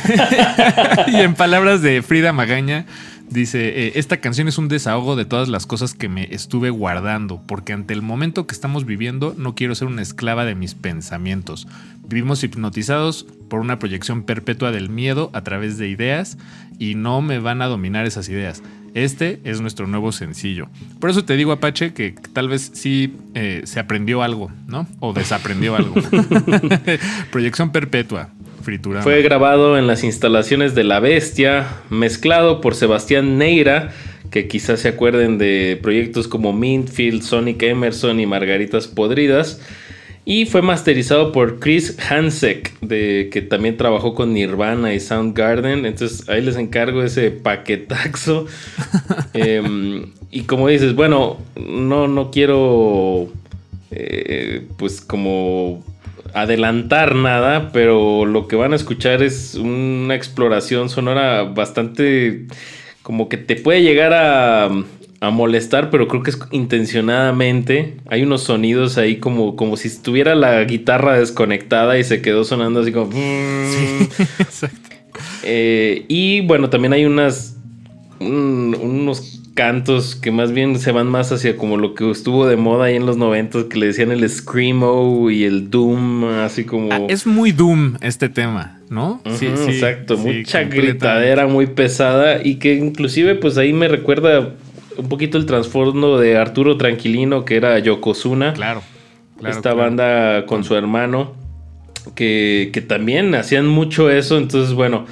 y 1.13 1.21
en 1.21 1.35
palabras 1.35 1.83
de 1.83 2.03
Frida 2.03 2.33
Magaña, 2.33 2.87
dice, 3.31 3.87
eh, 3.87 3.93
esta 3.95 4.19
canción 4.19 4.49
es 4.49 4.59
un 4.59 4.69
desahogo 4.69 5.17
de 5.17 5.25
todas 5.25 5.49
las 5.49 5.67
cosas 5.67 5.95
que 5.95 6.09
me 6.09 6.29
estuve 6.35 6.71
guardando, 6.71 7.43
porque 7.47 7.73
ante 7.73 7.95
el 7.95 8.03
momento 8.03 8.47
que 8.47 8.55
estamos 8.55 8.85
viviendo 8.85 9.35
no 9.39 9.55
quiero 9.55 9.75
ser 9.75 9.89
una 9.89 10.03
esclava 10.03 10.45
de 10.45 10.55
mis 10.55 10.75
pensamientos. 10.75 11.67
Vivimos 12.07 12.43
hipnotizados 12.43 13.27
por 13.49 13.61
una 13.61 13.79
proyección 13.79 14.25
perpetua 14.25 14.73
del 14.73 14.91
miedo 14.91 15.31
a 15.33 15.43
través 15.43 15.79
de 15.79 15.89
ideas 15.89 16.39
y 16.79 16.97
no 16.97 17.23
me 17.23 17.39
van 17.39 17.63
a 17.63 17.67
dominar 17.67 18.07
esas 18.07 18.29
ideas. 18.29 18.63
Este 18.95 19.41
es 19.45 19.61
nuestro 19.61 19.87
nuevo 19.87 20.11
sencillo. 20.11 20.69
Por 20.99 21.11
eso 21.11 21.25
te 21.25 21.37
digo, 21.37 21.53
Apache, 21.53 21.93
que 21.93 22.13
tal 22.33 22.49
vez 22.49 22.73
sí 22.75 23.15
eh, 23.35 23.63
se 23.65 23.79
aprendió 23.79 24.23
algo, 24.23 24.51
¿no? 24.67 24.89
O 24.99 25.13
desaprendió 25.13 25.77
algo. 25.77 25.95
Proyección 27.31 27.71
perpetua, 27.71 28.31
Fue 29.03 29.23
grabado 29.23 29.79
en 29.79 29.87
las 29.87 30.05
instalaciones 30.05 30.75
de 30.75 30.85
La 30.85 31.01
Bestia, 31.01 31.67
mezclado 31.89 32.61
por 32.61 32.75
Sebastián 32.75 33.39
Neira, 33.39 33.93
que 34.31 34.49
quizás 34.49 34.81
se 34.81 34.89
acuerden 34.89 35.39
de 35.39 35.79
proyectos 35.83 36.29
como 36.29 36.53
Mintfield, 36.53 37.23
Sonic 37.23 37.63
Emerson 37.63 38.21
y 38.21 38.27
Margaritas 38.27 38.87
Podridas. 38.87 39.61
Y 40.25 40.45
fue 40.47 40.63
masterizado 40.63 41.33
por 41.33 41.59
Chris 41.59 41.97
Hansek, 42.09 42.79
de, 42.81 43.31
que 43.33 43.43
también 43.43 43.77
trabajó 43.77 44.15
con 44.15 44.35
Nirvana 44.35 44.95
y 44.95 45.01
Soundgarden. 45.01 45.87
Entonces 45.87 46.29
ahí 46.29 46.43
les 46.43 46.57
encargo 46.57 47.03
ese 47.03 47.31
paquetaxo. 47.31 48.47
Em, 49.33 50.13
y 50.31 50.43
como 50.43 50.69
dices, 50.69 50.95
bueno, 50.95 51.39
no, 51.57 52.07
no 52.07 52.31
quiero 52.31 53.29
eh, 53.91 54.67
pues 54.77 55.01
como 55.01 55.83
adelantar 56.35 57.15
nada, 57.15 57.71
pero 57.73 58.27
lo 58.27 58.47
que 58.49 58.57
van 58.57 58.73
a 58.73 58.77
escuchar 58.77 59.23
es 59.23 59.55
una 59.55 60.15
exploración 60.15 60.89
sonora 60.89 61.43
bastante 61.45 62.47
como 63.03 63.29
que 63.29 63.37
te 63.37 63.57
puede 63.57 63.83
llegar 63.83 64.13
a, 64.13 64.65
a 65.21 65.31
molestar, 65.31 65.91
pero 65.91 66.07
creo 66.09 66.23
que 66.23 66.31
es 66.31 66.39
intencionadamente. 66.51 67.97
Hay 68.09 68.23
unos 68.23 68.43
sonidos 68.43 68.99
ahí 68.99 69.17
como, 69.17 69.57
como 69.57 69.77
si 69.77 69.89
estuviera 69.89 70.35
la 70.35 70.63
guitarra 70.65 71.19
desconectada 71.19 71.99
y 71.99 72.05
se 72.05 72.23
quedó 72.23 72.45
sonando 72.45 72.81
así 72.81 72.93
como... 72.93 73.11
Eh, 75.43 76.05
y 76.09 76.43
bueno, 76.43 76.69
también 76.71 76.93
hay 76.93 77.05
unas 77.05 77.57
un- 78.21 78.77
unos 78.81 79.40
cantos 79.55 80.15
que 80.15 80.31
más 80.31 80.53
bien 80.53 80.79
se 80.79 80.93
van 80.93 81.09
más 81.09 81.33
hacia 81.33 81.57
como 81.57 81.77
lo 81.77 81.95
que 81.95 82.11
estuvo 82.11 82.47
de 82.47 82.57
moda 82.57 82.87
ahí 82.87 82.97
en 82.97 83.07
los 83.07 83.17
90 83.17 83.69
que 83.69 83.79
le 83.79 83.87
decían 83.87 84.11
el 84.11 84.29
screamo 84.29 85.31
y 85.31 85.45
el 85.45 85.71
doom, 85.71 86.25
así 86.25 86.65
como 86.65 86.93
Ah, 86.93 87.01
es 87.09 87.27
muy 87.27 87.53
Doom 87.53 87.97
este 88.01 88.29
tema, 88.29 88.79
¿no? 88.89 89.21
Ujú, 89.25 89.45
exacto, 89.45 90.17
sí, 90.17 90.23
mucha 90.23 90.63
gritadera 90.65 91.47
muy 91.47 91.67
pesada 91.67 92.41
y 92.43 92.57
que 92.57 92.75
inclusive 92.75 93.35
pues 93.35 93.59
ahí 93.59 93.73
me 93.73 93.89
recuerda 93.89 94.55
un 94.97 95.09
poquito 95.09 95.39
el 95.39 95.47
trasfondo 95.47 96.19
de 96.19 96.37
Arturo 96.37 96.77
Tranquilino 96.77 97.45
que 97.45 97.57
era 97.57 97.79
Yokozuna. 97.79 98.53
Claro. 98.53 98.83
claro, 99.39 99.57
esta 99.57 99.73
claro. 99.73 99.77
banda 99.77 100.47
con 100.47 100.65
su 100.65 100.77
hermano 100.77 101.35
que, 102.15 102.71
que 102.73 102.81
también 102.81 103.35
hacían 103.35 103.67
mucho 103.67 104.11
eso, 104.11 104.39
entonces 104.39 104.75
bueno, 104.75 105.07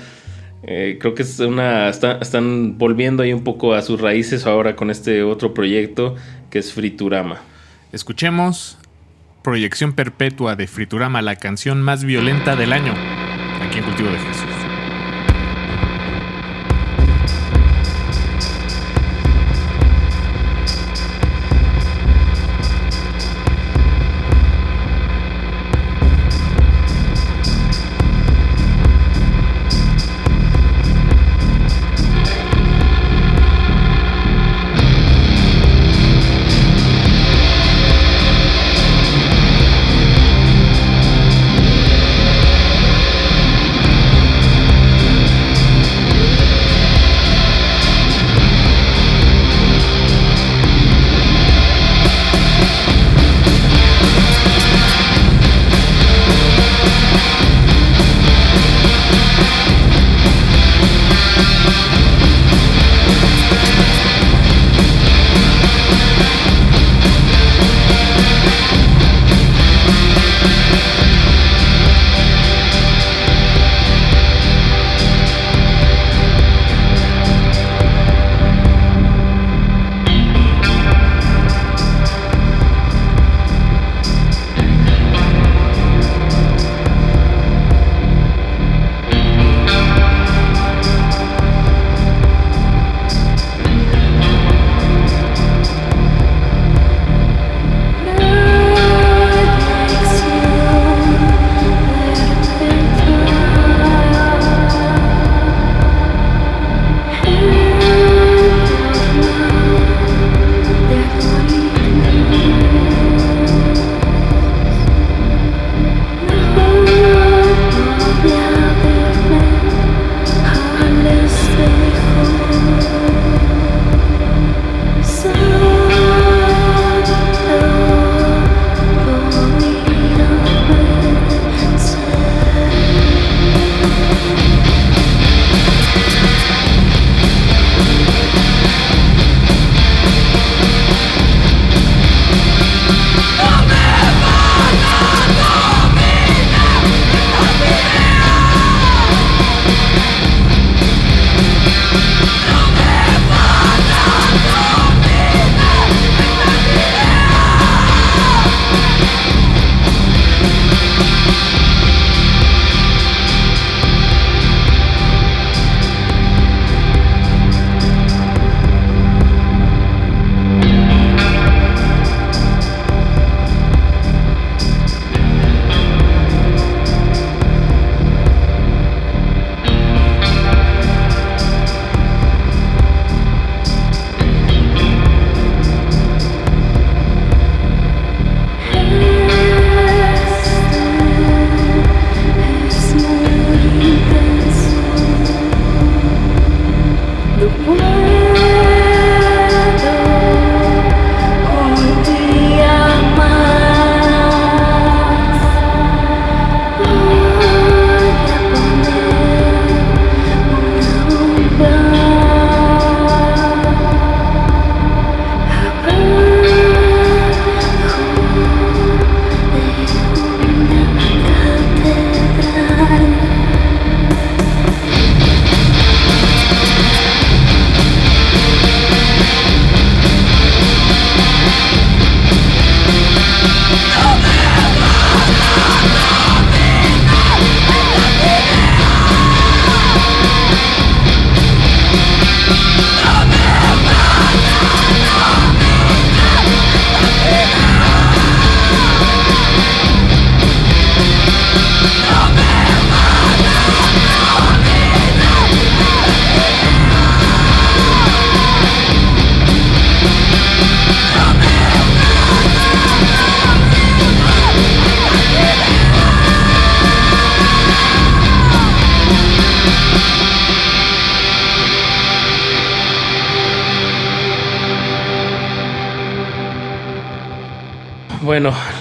eh, 0.62 0.98
creo 1.00 1.14
que 1.14 1.22
es 1.22 1.38
una 1.40 1.88
está- 1.88 2.18
están 2.20 2.78
volviendo 2.78 3.22
ahí 3.22 3.32
un 3.32 3.44
poco 3.44 3.74
a 3.74 3.82
sus 3.82 4.00
raíces 4.00 4.46
ahora 4.46 4.74
con 4.76 4.90
este 4.90 5.22
otro 5.22 5.54
proyecto 5.54 6.16
que 6.50 6.58
es 6.58 6.72
Friturama. 6.72 7.40
Escuchemos 7.92 8.78
Proyección 9.42 9.92
Perpetua 9.92 10.56
de 10.56 10.66
Friturama, 10.66 11.22
la 11.22 11.36
canción 11.36 11.80
más 11.80 12.04
violenta 12.04 12.56
del 12.56 12.72
año. 12.72 12.92
Aquí 13.62 13.78
en 13.78 13.84
Cultivo 13.84 14.10
de 14.10 14.18
Jesús. 14.18 14.57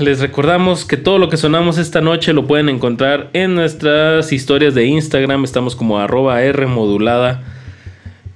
Les 0.08 0.22
recordamos 0.22 0.86
que 0.86 0.96
todo 0.96 1.20
lo 1.20 1.28
que 1.28 1.36
sonamos 1.36 1.78
esta 1.78 2.00
noche 2.00 2.32
lo 2.32 2.48
pueden 2.48 2.70
encontrar 2.70 3.30
en 3.34 3.56
nuestras 3.56 4.32
historias 4.32 4.74
de 4.74 4.86
Instagram. 4.86 5.44
Estamos 5.44 5.76
como 5.76 6.00
arroba 6.00 6.42
R 6.42 6.66
modulada. 6.66 7.44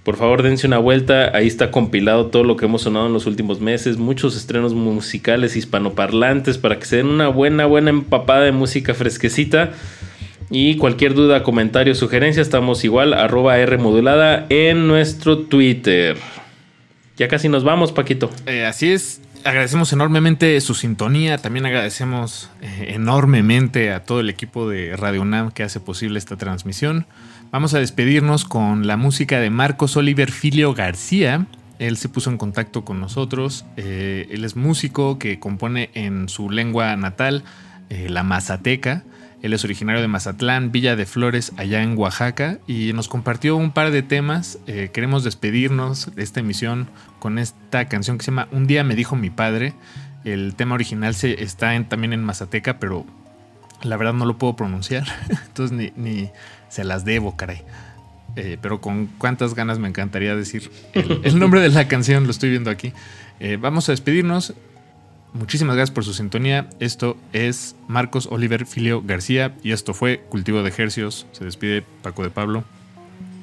Por 0.04 0.18
favor, 0.18 0.44
dense 0.44 0.68
una 0.68 0.80
vuelta. 0.80 1.32
Ahí 1.34 1.48
está 1.48 1.72
compilado 1.72 2.26
todo 2.26 2.44
lo 2.44 2.58
que 2.58 2.66
hemos 2.66 2.82
sonado 2.82 3.08
en 3.08 3.14
los 3.14 3.26
últimos 3.26 3.62
meses. 3.62 3.96
Muchos 3.96 4.36
estrenos 4.36 4.74
musicales 4.74 5.56
hispanoparlantes 5.56 6.58
para 6.58 6.78
que 6.78 6.84
se 6.84 6.98
den 6.98 7.08
una 7.08 7.30
buena, 7.30 7.66
buena 7.68 7.92
empapada 7.92 8.42
de 8.42 8.52
música 8.52 8.94
fresquecita. 8.94 9.72
Y 10.50 10.76
cualquier 10.76 11.14
duda, 11.14 11.42
comentario, 11.42 11.96
sugerencia, 11.96 12.42
estamos 12.42 12.84
igual, 12.84 13.14
arroba 13.14 13.58
R 13.58 13.78
modulada 13.78 14.46
en 14.50 14.90
nuestro 14.90 15.38
Twitter. 15.38 16.18
Ya 17.16 17.30
casi 17.30 17.48
nos 17.48 17.64
vamos, 17.64 17.94
Paquito. 17.94 18.30
Eh, 18.46 18.66
así 18.66 18.92
es. 18.92 19.22
Agradecemos 19.44 19.92
enormemente 19.92 20.60
su 20.62 20.76
sintonía. 20.76 21.40
También 21.40 21.66
agradecemos 21.66 22.52
eh, 22.62 22.94
enormemente 22.96 23.92
a 23.92 24.04
todo 24.04 24.20
el 24.20 24.30
equipo 24.30 24.70
de 24.70 24.96
Radio 24.96 25.24
UNAM 25.24 25.52
que 25.52 25.64
hace 25.64 25.80
posible 25.80 26.20
esta 26.20 26.38
transmisión. 26.38 27.08
Vamos 27.52 27.74
a 27.74 27.80
despedirnos 27.80 28.46
con 28.46 28.86
la 28.86 28.98
música 28.98 29.40
de 29.40 29.50
Marcos 29.50 29.98
Oliver 29.98 30.32
Filio 30.32 30.76
García. 30.76 31.48
Él 31.80 31.98
se 31.98 32.08
puso 32.08 32.30
en 32.30 32.38
contacto 32.38 32.86
con 32.86 33.00
nosotros. 33.00 33.66
Eh, 33.78 34.28
él 34.30 34.46
es 34.46 34.56
músico 34.56 35.18
que 35.18 35.40
compone 35.40 35.90
en 35.96 36.30
su 36.30 36.52
lengua 36.52 36.96
natal, 36.96 37.44
eh, 37.90 38.10
la 38.10 38.22
mazateca. 38.22 39.04
Él 39.42 39.54
es 39.54 39.64
originario 39.64 40.02
de 40.02 40.08
Mazatlán, 40.08 40.72
Villa 40.72 40.96
de 40.96 41.06
Flores, 41.06 41.52
allá 41.58 41.82
en 41.82 41.98
Oaxaca, 41.98 42.60
y 42.68 42.94
nos 42.94 43.08
compartió 43.08 43.56
un 43.56 43.72
par 43.72 43.92
de 43.92 44.04
temas. 44.04 44.60
Eh, 44.68 44.92
queremos 44.94 45.24
despedirnos 45.24 46.14
de 46.16 46.22
esta 46.24 46.42
emisión 46.42 46.88
con 47.20 47.40
esta 47.40 47.88
canción 47.88 48.18
que 48.18 48.26
se 48.26 48.32
llama 48.32 48.48
Un 48.52 48.68
día 48.68 48.84
me 48.84 48.96
dijo 48.96 49.16
mi 49.16 49.30
padre. 49.32 49.74
El 50.24 50.54
tema 50.56 50.76
original 50.76 51.16
se, 51.16 51.44
está 51.44 51.74
en- 51.76 51.86
también 51.90 52.14
en 52.14 52.24
Mazateca, 52.24 52.78
pero 52.78 53.06
la 53.82 53.98
verdad 53.98 54.14
no 54.14 54.26
lo 54.26 54.38
puedo 54.38 54.56
pronunciar. 54.56 55.06
Entonces 55.48 55.76
ni, 55.76 55.92
ni 55.96 56.30
se 56.70 56.84
las 56.84 57.04
debo, 57.04 57.36
caray. 57.36 57.64
Eh, 58.36 58.58
pero 58.62 58.80
con 58.80 59.08
cuántas 59.18 59.56
ganas 59.56 59.80
me 59.80 59.90
encantaría 59.90 60.36
decir 60.36 60.72
el, 60.94 61.38
nombre 61.38 61.60
de 61.60 61.70
la 61.70 61.88
canción, 61.88 62.26
lo 62.26 62.32
estoy 62.32 62.50
viendo 62.52 62.70
aquí. 62.70 62.94
Eh, 63.40 63.58
vamos 63.60 63.90
a 63.90 63.92
despedirnos. 63.92 64.54
Muchísimas 65.34 65.76
gracias 65.76 65.94
por 65.94 66.04
su 66.04 66.14
sintonía. 66.14 66.70
Esto 66.80 67.16
es 67.32 67.76
Marcos 67.88 68.28
Oliver 68.32 68.66
Filio 68.66 69.02
García 69.06 69.56
y 69.64 69.72
esto 69.72 69.94
fue 69.94 70.20
Cultivo 70.30 70.62
de 70.62 70.70
Ejercios. 70.70 71.26
Se 71.32 71.46
despide 71.46 71.84
Paco 72.02 72.24
de 72.24 72.30
Pablo. 72.30 72.64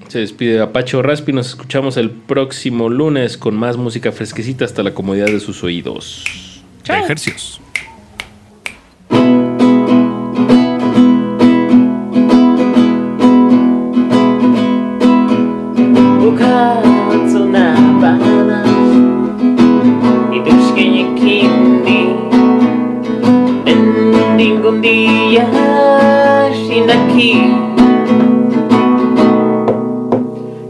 Se 0.08 0.18
despide 0.20 0.60
Apache 0.60 1.00
Raspi. 1.00 1.32
Nos 1.32 1.48
escuchamos 1.48 1.96
el 1.96 2.10
próximo 2.10 2.88
lunes 2.88 3.38
con 3.38 3.56
más 3.56 3.76
música 3.76 4.12
fresquecita 4.12 4.64
hasta 4.64 4.82
la 4.82 4.92
comodidad 4.92 5.26
de 5.26 5.40
sus 5.40 5.64
oídos. 5.64 6.62
De 6.86 6.98
Ejercios. 6.98 7.60
um 24.68 24.80
dia 24.82 25.48
China 26.52 26.92
aqui 26.92 27.40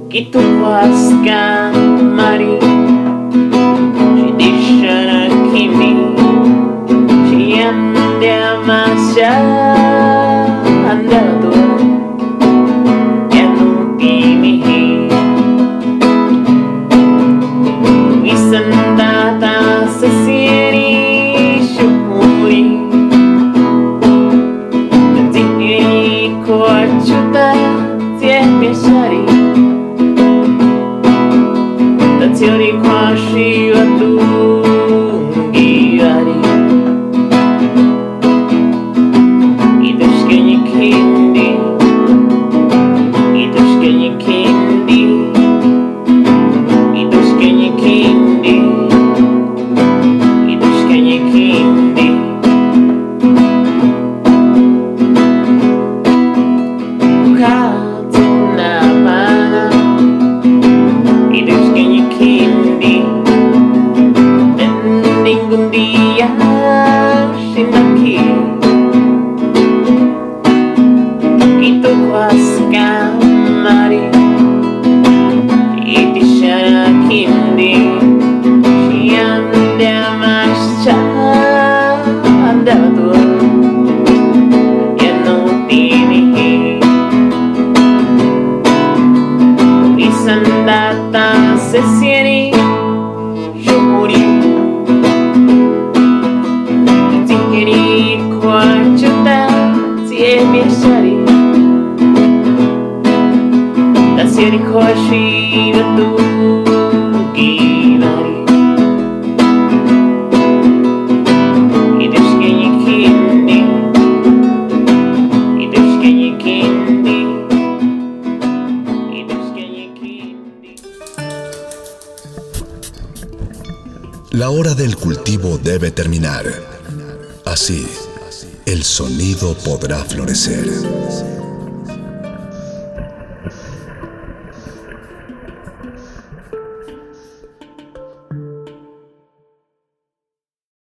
que 0.09 0.24
tu 0.26 0.38
quase 0.61 1.14
canta. 1.24 1.88
Pani 32.59 32.73
kwasiła 32.73 33.79
tu 33.99 34.08